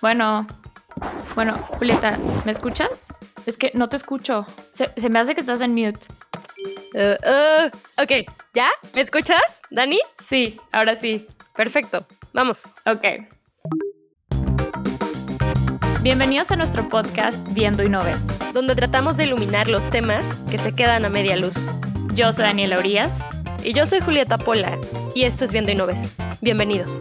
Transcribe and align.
Bueno, 0.00 0.46
bueno, 1.34 1.58
Julieta, 1.58 2.16
¿me 2.44 2.52
escuchas? 2.52 3.08
Es 3.46 3.56
que 3.56 3.72
no 3.74 3.88
te 3.88 3.96
escucho. 3.96 4.46
Se, 4.72 5.08
me 5.08 5.18
hace 5.18 5.34
que 5.34 5.40
estás 5.40 5.60
en 5.60 5.74
mute. 5.74 5.98
Uh, 6.94 7.16
uh, 7.28 7.66
ok, 8.02 8.28
¿ya? 8.54 8.68
¿Me 8.94 9.00
escuchas, 9.00 9.60
Dani? 9.70 9.98
Sí, 10.28 10.56
ahora 10.70 10.98
sí. 10.98 11.26
Perfecto, 11.56 12.06
vamos. 12.32 12.72
Ok. 12.86 13.26
Bienvenidos 16.02 16.52
a 16.52 16.56
nuestro 16.56 16.88
podcast 16.88 17.36
Viendo 17.50 17.82
y 17.82 17.88
No 17.88 18.02
Ves, 18.04 18.24
donde 18.52 18.76
tratamos 18.76 19.16
de 19.16 19.24
iluminar 19.24 19.66
los 19.66 19.90
temas 19.90 20.24
que 20.48 20.58
se 20.58 20.72
quedan 20.72 21.04
a 21.04 21.08
media 21.08 21.36
luz. 21.36 21.66
Yo 22.14 22.32
soy 22.32 22.44
Daniela 22.44 22.78
Urias. 22.78 23.12
Y 23.64 23.72
yo 23.72 23.84
soy 23.84 23.98
Julieta 23.98 24.38
Pola, 24.38 24.78
y 25.16 25.24
esto 25.24 25.44
es 25.44 25.50
Viendo 25.50 25.72
y 25.72 25.74
No 25.74 25.86
Ves. 25.86 26.08
Bienvenidos. 26.40 27.00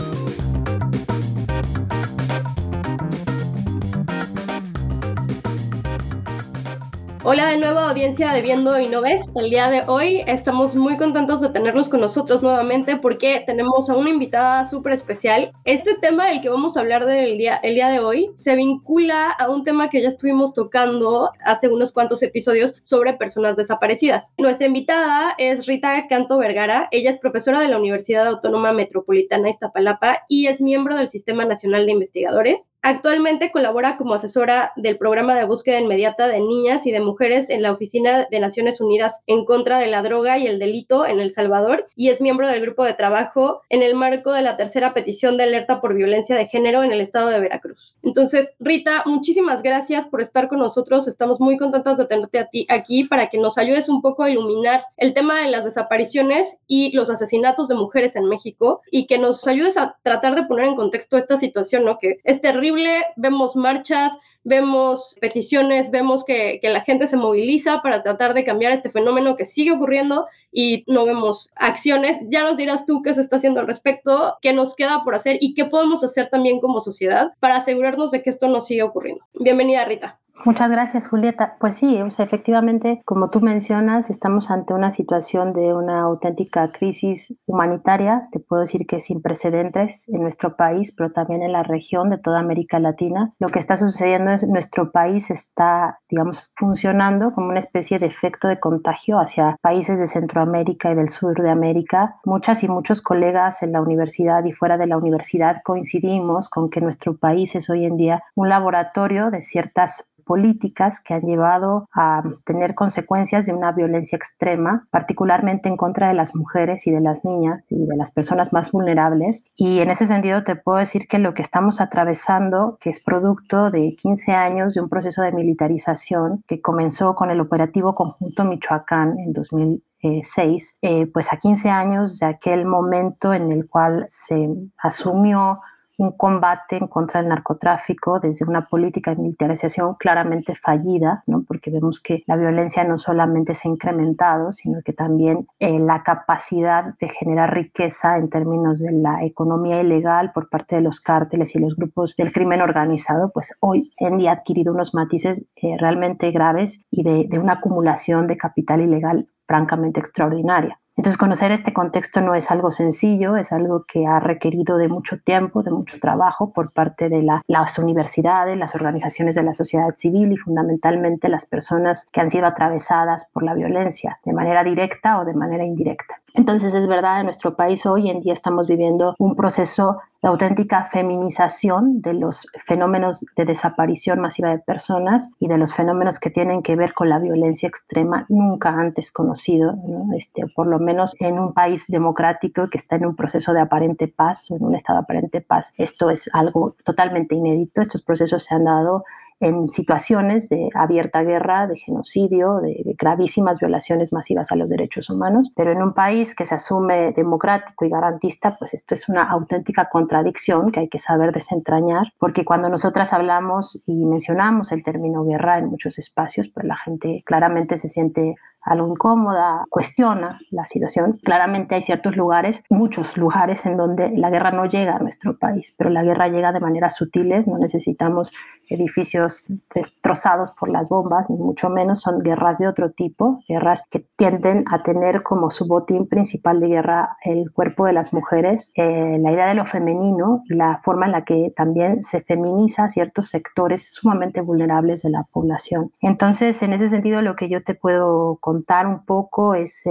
Hola 7.29 7.45
de 7.45 7.57
nuevo 7.57 7.79
audiencia 7.79 8.31
de 8.31 8.41
Viendo 8.41 8.79
y 8.79 8.87
No 8.87 9.01
Ves. 9.01 9.33
El 9.35 9.49
día 9.49 9.69
de 9.69 9.81
hoy 9.87 10.23
estamos 10.27 10.75
muy 10.75 10.95
contentos 10.95 11.41
de 11.41 11.49
tenerlos 11.49 11.89
con 11.89 11.99
nosotros 11.99 12.41
nuevamente 12.41 12.95
porque 12.95 13.43
tenemos 13.45 13.89
a 13.89 13.97
una 13.97 14.11
invitada 14.11 14.63
súper 14.63 14.93
especial. 14.93 15.51
Este 15.65 15.95
tema 15.95 16.27
del 16.27 16.39
que 16.39 16.47
vamos 16.47 16.77
a 16.77 16.79
hablar 16.79 17.05
del 17.05 17.37
día, 17.37 17.57
el 17.57 17.75
día 17.75 17.89
de 17.89 17.99
hoy 17.99 18.31
se 18.33 18.55
vincula 18.55 19.29
a 19.29 19.49
un 19.49 19.65
tema 19.65 19.89
que 19.89 20.01
ya 20.01 20.07
estuvimos 20.07 20.53
tocando 20.53 21.29
hace 21.43 21.67
unos 21.67 21.91
cuantos 21.91 22.23
episodios 22.23 22.75
sobre 22.83 23.11
personas 23.11 23.57
desaparecidas. 23.57 24.33
Nuestra 24.37 24.67
invitada 24.67 25.35
es 25.37 25.65
Rita 25.65 26.07
Canto 26.07 26.37
Vergara. 26.37 26.87
Ella 26.91 27.09
es 27.09 27.17
profesora 27.17 27.59
de 27.59 27.67
la 27.67 27.77
Universidad 27.77 28.25
Autónoma 28.25 28.71
Metropolitana 28.71 29.49
Iztapalapa 29.49 30.19
y 30.29 30.47
es 30.47 30.61
miembro 30.61 30.95
del 30.95 31.09
Sistema 31.09 31.43
Nacional 31.43 31.87
de 31.87 31.91
Investigadores. 31.91 32.71
Actualmente 32.87 33.51
colabora 33.51 33.97
como 33.97 34.13
asesora 34.13 34.71
del 34.77 34.97
programa 34.97 35.35
de 35.35 35.43
búsqueda 35.43 35.77
inmediata 35.77 36.29
de 36.29 36.39
niñas 36.39 36.87
y 36.87 36.93
de 36.93 37.01
mujeres 37.01 37.49
en 37.49 37.61
la 37.61 37.73
Oficina 37.73 38.29
de 38.31 38.39
Naciones 38.39 38.79
Unidas 38.79 39.23
en 39.27 39.43
contra 39.43 39.77
de 39.77 39.87
la 39.87 40.01
droga 40.01 40.37
y 40.37 40.47
el 40.47 40.57
delito 40.57 41.05
en 41.05 41.19
El 41.19 41.33
Salvador 41.33 41.87
y 41.97 42.07
es 42.07 42.21
miembro 42.21 42.47
del 42.47 42.61
grupo 42.61 42.85
de 42.85 42.93
trabajo 42.93 43.61
en 43.67 43.83
el 43.83 43.93
marco 43.93 44.31
de 44.31 44.41
la 44.41 44.55
tercera 44.55 44.93
petición 44.93 45.35
de 45.35 45.43
alerta 45.43 45.81
por 45.81 45.95
violencia 45.95 46.37
de 46.37 46.47
género 46.47 46.81
en 46.81 46.93
el 46.93 47.01
estado 47.01 47.27
de 47.27 47.41
Veracruz. 47.41 47.97
Entonces, 48.03 48.53
Rita, 48.57 49.03
muchísimas 49.05 49.63
gracias 49.63 50.05
por 50.05 50.21
estar 50.21 50.47
con 50.47 50.59
nosotros. 50.59 51.09
Estamos 51.09 51.41
muy 51.41 51.57
contentas 51.57 51.97
de 51.97 52.05
tenerte 52.05 52.39
a 52.39 52.47
ti 52.47 52.67
aquí 52.69 53.03
para 53.03 53.27
que 53.27 53.37
nos 53.37 53.57
ayudes 53.57 53.89
un 53.89 54.01
poco 54.01 54.23
a 54.23 54.29
iluminar 54.29 54.85
el 54.95 55.13
tema 55.13 55.41
de 55.41 55.51
las 55.51 55.65
desapariciones 55.65 56.57
y 56.67 56.95
los 56.95 57.09
asesinatos 57.09 57.67
de 57.67 57.75
mujeres 57.75 58.15
en 58.15 58.29
México 58.29 58.79
y 58.89 59.07
que 59.07 59.17
nos 59.17 59.45
ayudes 59.45 59.75
a 59.75 59.97
tratar 60.03 60.35
de 60.35 60.43
poner 60.43 60.67
en 60.67 60.77
contexto 60.77 61.17
esta 61.17 61.35
situación, 61.35 61.83
¿no? 61.83 61.99
Que 61.99 62.21
es 62.23 62.39
terrible, 62.39 62.76
vemos 63.15 63.55
marchas, 63.55 64.17
vemos 64.47 65.17
peticiones, 65.19 65.91
vemos 65.91 66.23
que, 66.23 66.59
la 66.63 66.81
gente 66.81 67.05
se 67.07 67.17
moviliza 67.17 67.81
para 67.81 68.01
tratar 68.01 68.33
de 68.33 68.45
cambiar 68.45 68.71
este 68.71 68.89
fenómeno 68.89 69.35
que 69.35 69.43
sigue 69.43 69.73
ocurriendo 69.73 70.25
y 70.51 70.85
no 70.87 71.05
vemos 71.05 71.51
acciones. 71.55 72.17
Ya 72.29 72.43
nos 72.43 72.55
dirás 72.55 72.85
tú 72.85 73.01
qué 73.01 73.13
se 73.13 73.21
está 73.21 73.35
haciendo 73.35 73.59
al 73.59 73.67
respecto, 73.67 74.37
qué 74.41 74.53
nos 74.53 74.75
queda 74.75 75.03
por 75.03 75.15
hacer 75.15 75.37
y 75.41 75.53
qué 75.53 75.65
podemos 75.65 76.03
hacer 76.03 76.29
también 76.29 76.61
como 76.61 76.79
sociedad 76.79 77.33
para 77.41 77.57
asegurarnos 77.57 78.11
de 78.11 78.23
que 78.23 78.29
esto 78.29 78.47
no 78.47 78.61
siga 78.61 78.85
ocurriendo. 78.85 79.25
Bienvenida, 79.33 79.83
Rita. 79.83 80.19
Muchas 80.45 80.71
gracias, 80.71 81.07
Julieta. 81.07 81.57
Pues 81.59 81.75
sí, 81.75 82.01
o 82.01 82.09
sea, 82.09 82.23
efectivamente, 82.23 83.01
como 83.05 83.29
tú 83.29 83.41
mencionas, 83.41 84.09
estamos 84.09 84.49
ante 84.51 84.73
una 84.73 84.91
situación 84.91 85.51
de 85.51 85.73
una 85.73 86.01
auténtica 86.01 86.71
crisis 86.71 87.35
humanitaria, 87.45 88.29
te 88.31 88.39
puedo 88.39 88.61
decir 88.61 88.85
que 88.85 88.99
sin 88.99 89.21
precedentes 89.21 90.07
en 90.07 90.21
nuestro 90.21 90.55
país, 90.55 90.93
pero 90.95 91.11
también 91.11 91.41
en 91.41 91.51
la 91.51 91.63
región 91.63 92.09
de 92.09 92.17
toda 92.17 92.39
América 92.39 92.79
Latina. 92.79 93.33
Lo 93.39 93.49
que 93.49 93.59
está 93.59 93.77
sucediendo 93.77 94.31
es 94.31 94.47
nuestro 94.47 94.91
país 94.91 95.31
está, 95.31 95.99
digamos, 96.09 96.53
funcionando 96.57 97.33
como 97.33 97.49
una 97.49 97.59
especie 97.59 97.99
de 97.99 98.05
efecto 98.05 98.47
de 98.47 98.59
contagio 98.59 99.19
hacia 99.19 99.57
países 99.61 99.99
de 99.99 100.07
Centroamérica 100.07 100.91
y 100.91 100.95
del 100.95 101.09
sur 101.09 101.41
de 101.41 101.49
América. 101.49 102.15
Muchas 102.25 102.63
y 102.63 102.67
muchos 102.67 103.01
colegas 103.01 103.63
en 103.63 103.71
la 103.71 103.81
universidad 103.81 104.45
y 104.45 104.53
fuera 104.53 104.77
de 104.77 104.87
la 104.87 104.97
universidad 104.97 105.61
coincidimos 105.63 106.47
con 106.47 106.69
que 106.69 106.79
nuestro 106.79 107.17
país 107.17 107.55
es 107.55 107.69
hoy 107.69 107.85
en 107.85 107.97
día 107.97 108.23
un 108.35 108.49
laboratorio 108.49 109.31
de 109.31 109.41
ciertas 109.41 110.13
políticas 110.27 111.01
que 111.01 111.15
han 111.15 111.21
llevado 111.21 111.87
a 111.93 112.21
tener 112.45 112.75
consecuencias 112.75 113.45
de 113.45 113.53
una 113.53 113.71
violencia 113.71 114.15
extrema, 114.15 114.87
particularmente 114.91 115.69
en 115.69 115.77
contra 115.77 116.09
de 116.09 116.13
las 116.13 116.35
mujeres 116.35 116.85
y 116.85 116.91
de 116.91 117.01
las 117.01 117.25
niñas 117.25 117.71
y 117.71 117.85
de 117.85 117.95
las 117.95 118.11
personas 118.11 118.53
más 118.53 118.71
vulnerables. 118.71 119.45
Y 119.55 119.79
en 119.79 119.89
ese 119.89 120.05
sentido 120.05 120.43
te 120.43 120.55
puedo 120.55 120.77
decir 120.77 121.07
que 121.07 121.17
lo 121.17 121.33
que 121.33 121.41
estamos 121.41 121.81
atravesando, 121.81 122.77
que 122.79 122.89
es 122.89 123.03
producto 123.03 123.71
de 123.71 123.95
15 123.95 124.33
años 124.33 124.73
de 124.73 124.81
un 124.81 124.89
proceso 124.89 125.21
de 125.21 125.31
militarización 125.31 126.43
que 126.45 126.61
comenzó 126.61 127.15
con 127.15 127.31
el 127.31 127.39
operativo 127.39 127.95
conjunto 127.95 128.43
Michoacán 128.43 129.17
en 129.19 129.33
2006, 129.33 130.79
eh, 130.81 131.07
pues 131.07 131.31
a 131.31 131.37
15 131.37 131.69
años 131.69 132.19
de 132.19 132.25
aquel 132.25 132.65
momento 132.65 133.33
en 133.33 133.51
el 133.51 133.67
cual 133.69 134.05
se 134.07 134.49
asumió 134.77 135.61
un 135.97 136.11
combate 136.11 136.77
en 136.77 136.87
contra 136.87 137.19
del 137.19 137.29
narcotráfico 137.29 138.19
desde 138.19 138.45
una 138.45 138.67
política 138.67 139.11
de 139.11 139.21
militarización 139.21 139.95
claramente 139.95 140.55
fallida, 140.55 141.23
¿no? 141.25 141.43
porque 141.47 141.71
vemos 141.71 141.99
que 141.99 142.23
la 142.27 142.35
violencia 142.35 142.83
no 142.83 142.97
solamente 142.97 143.55
se 143.55 143.67
ha 143.67 143.71
incrementado, 143.71 144.53
sino 144.53 144.81
que 144.83 144.93
también 144.93 145.47
eh, 145.59 145.79
la 145.79 146.03
capacidad 146.03 146.95
de 146.99 147.09
generar 147.09 147.53
riqueza 147.53 148.17
en 148.17 148.29
términos 148.29 148.79
de 148.79 148.91
la 148.91 149.23
economía 149.25 149.81
ilegal 149.81 150.31
por 150.33 150.49
parte 150.49 150.75
de 150.75 150.81
los 150.81 151.01
cárteles 151.01 151.55
y 151.55 151.59
los 151.59 151.75
grupos 151.75 152.15
del 152.15 152.31
crimen 152.31 152.61
organizado, 152.61 153.31
pues 153.31 153.55
hoy 153.59 153.91
en 153.97 154.17
día 154.17 154.31
ha 154.31 154.33
adquirido 154.35 154.73
unos 154.73 154.93
matices 154.93 155.47
eh, 155.55 155.77
realmente 155.79 156.31
graves 156.31 156.85
y 156.91 157.03
de, 157.03 157.25
de 157.27 157.39
una 157.39 157.53
acumulación 157.53 158.27
de 158.27 158.37
capital 158.37 158.81
ilegal 158.81 159.27
francamente 159.47 159.99
extraordinaria. 159.99 160.79
Entonces, 160.97 161.19
conocer 161.19 161.51
este 161.51 161.73
contexto 161.73 162.21
no 162.21 162.33
es 162.33 162.49
algo 162.49 162.71
sencillo, 162.71 163.35
es 163.35 163.51
algo 163.51 163.85
que 163.87 164.07
ha 164.07 164.19
requerido 164.19 164.77
de 164.77 164.89
mucho 164.89 165.19
tiempo, 165.19 165.61
de 165.61 165.69
mucho 165.69 165.99
trabajo 165.99 166.51
por 166.51 166.73
parte 166.73 167.07
de 167.07 167.21
las 167.21 167.77
universidades, 167.77 168.57
las 168.57 168.73
organizaciones 168.73 169.35
de 169.35 169.43
la 169.43 169.53
sociedad 169.53 169.93
civil 169.95 170.31
y 170.31 170.37
fundamentalmente 170.37 171.29
las 171.29 171.45
personas 171.45 172.09
que 172.11 172.19
han 172.19 172.31
sido 172.31 172.47
atravesadas 172.47 173.29
por 173.31 173.43
la 173.43 173.53
violencia, 173.53 174.19
de 174.25 174.33
manera 174.33 174.63
directa 174.63 175.19
o 175.19 175.25
de 175.25 175.35
manera 175.35 175.63
indirecta. 175.63 176.19
Entonces, 176.33 176.75
es 176.75 176.87
verdad, 176.87 177.19
en 177.19 177.25
nuestro 177.25 177.55
país 177.55 177.85
hoy 177.85 178.09
en 178.09 178.21
día 178.21 178.33
estamos 178.33 178.67
viviendo 178.67 179.15
un 179.17 179.35
proceso 179.35 179.97
la 180.21 180.29
auténtica 180.29 180.85
feminización 180.85 182.01
de 182.01 182.13
los 182.13 182.47
fenómenos 182.65 183.25
de 183.35 183.45
desaparición 183.45 184.19
masiva 184.19 184.49
de 184.49 184.59
personas 184.59 185.29
y 185.39 185.47
de 185.47 185.57
los 185.57 185.73
fenómenos 185.73 186.19
que 186.19 186.31
tienen 186.31 186.63
que 186.63 186.75
ver 186.75 186.93
con 186.93 187.09
la 187.09 187.19
violencia 187.19 187.69
extrema 187.69 188.25
nunca 188.27 188.69
antes 188.69 189.11
conocido, 189.11 189.75
este, 190.15 190.47
por 190.47 190.67
lo 190.67 190.79
menos 190.79 191.15
en 191.19 191.37
un 191.37 191.53
país 191.53 191.85
democrático 191.87 192.69
que 192.69 192.79
está 192.79 192.95
en 192.95 193.05
un 193.05 193.15
proceso 193.15 193.53
de 193.53 193.61
aparente 193.61 194.07
paz 194.07 194.49
en 194.49 194.63
un 194.63 194.75
estado 194.75 194.99
de 194.99 195.03
aparente 195.03 195.41
paz. 195.41 195.73
Esto 195.77 196.09
es 196.09 196.29
algo 196.33 196.75
totalmente 196.83 197.35
inédito. 197.35 197.81
Estos 197.81 198.01
procesos 198.01 198.43
se 198.43 198.55
han 198.55 198.65
dado 198.65 199.03
en 199.39 199.67
situaciones 199.67 200.49
de 200.49 200.69
abierta 200.73 201.21
guerra, 201.23 201.67
de 201.67 201.75
genocidio, 201.75 202.55
de, 202.55 202.95
gravísimas 202.97 203.59
violaciones 203.59 204.11
masivas 204.13 204.51
a 204.51 204.55
los 204.55 204.69
derechos 204.69 205.09
humanos, 205.09 205.53
pero 205.55 205.71
en 205.71 205.81
un 205.81 205.93
país 205.93 206.35
que 206.35 206.45
se 206.45 206.55
asume 206.55 207.13
democrático 207.13 207.85
y 207.85 207.89
garantista, 207.89 208.57
pues 208.57 208.73
esto 208.73 208.95
es 208.95 209.09
una 209.09 209.23
auténtica 209.29 209.89
contradicción 209.89 210.71
que 210.71 210.81
hay 210.81 210.89
que 210.89 210.99
saber 210.99 211.31
desentrañar, 211.31 212.13
porque 212.19 212.45
cuando 212.45 212.69
nosotras 212.69 213.13
hablamos 213.13 213.83
y 213.85 214.05
mencionamos 214.05 214.71
el 214.71 214.83
término 214.83 215.23
guerra 215.23 215.59
en 215.59 215.67
muchos 215.67 215.99
espacios, 215.99 216.49
pues 216.49 216.65
la 216.65 216.75
gente 216.75 217.21
claramente 217.25 217.77
se 217.77 217.87
siente 217.87 218.35
algo 218.67 218.87
incómoda, 218.87 219.65
cuestiona 219.69 220.39
la 220.51 220.65
situación. 220.65 221.19
Claramente 221.23 221.75
hay 221.75 221.81
ciertos 221.81 222.15
lugares, 222.15 222.63
muchos 222.69 223.17
lugares 223.17 223.65
en 223.65 223.77
donde 223.77 224.09
la 224.11 224.29
guerra 224.29 224.51
no 224.51 224.65
llega 224.65 224.95
a 224.95 224.99
nuestro 224.99 225.37
país, 225.37 225.73
pero 225.77 225.89
la 225.89 226.03
guerra 226.03 226.27
llega 226.27 226.51
de 226.51 226.59
maneras 226.59 226.95
sutiles, 226.95 227.47
no 227.47 227.57
necesitamos 227.57 228.31
edificios 228.69 229.45
destrozados 229.73 230.51
por 230.51 230.69
las 230.69 230.89
bombas, 230.89 231.29
ni 231.29 231.37
mucho 231.37 231.69
menos, 231.69 232.01
son 232.01 232.19
guerras 232.19 232.57
de 232.57 232.67
otro 232.67 232.91
tipo, 232.91 233.41
guerras 233.47 233.83
que 233.89 234.05
tienden 234.17 234.65
a 234.69 234.83
tener 234.83 235.23
como 235.23 235.49
su 235.49 235.67
botín 235.67 236.07
principal 236.07 236.59
de 236.59 236.67
guerra 236.67 237.17
el 237.23 237.51
cuerpo 237.51 237.85
de 237.85 237.93
las 237.93 238.13
mujeres, 238.13 238.71
eh, 238.75 239.17
la 239.21 239.31
idea 239.31 239.47
de 239.47 239.53
lo 239.53 239.65
femenino 239.65 240.43
y 240.49 240.55
la 240.55 240.79
forma 240.83 241.05
en 241.05 241.13
la 241.13 241.23
que 241.23 241.53
también 241.55 242.03
se 242.03 242.21
feminiza 242.21 242.89
ciertos 242.89 243.29
sectores 243.29 243.93
sumamente 243.93 244.41
vulnerables 244.41 245.01
de 245.01 245.09
la 245.09 245.23
población. 245.31 245.91
Entonces, 246.01 246.61
en 246.61 246.73
ese 246.73 246.89
sentido, 246.89 247.21
lo 247.21 247.35
que 247.35 247.49
yo 247.49 247.63
te 247.63 247.75
puedo 247.75 248.37
contar 248.41 248.56
un 248.87 249.05
poco 249.05 249.55
es... 249.55 249.85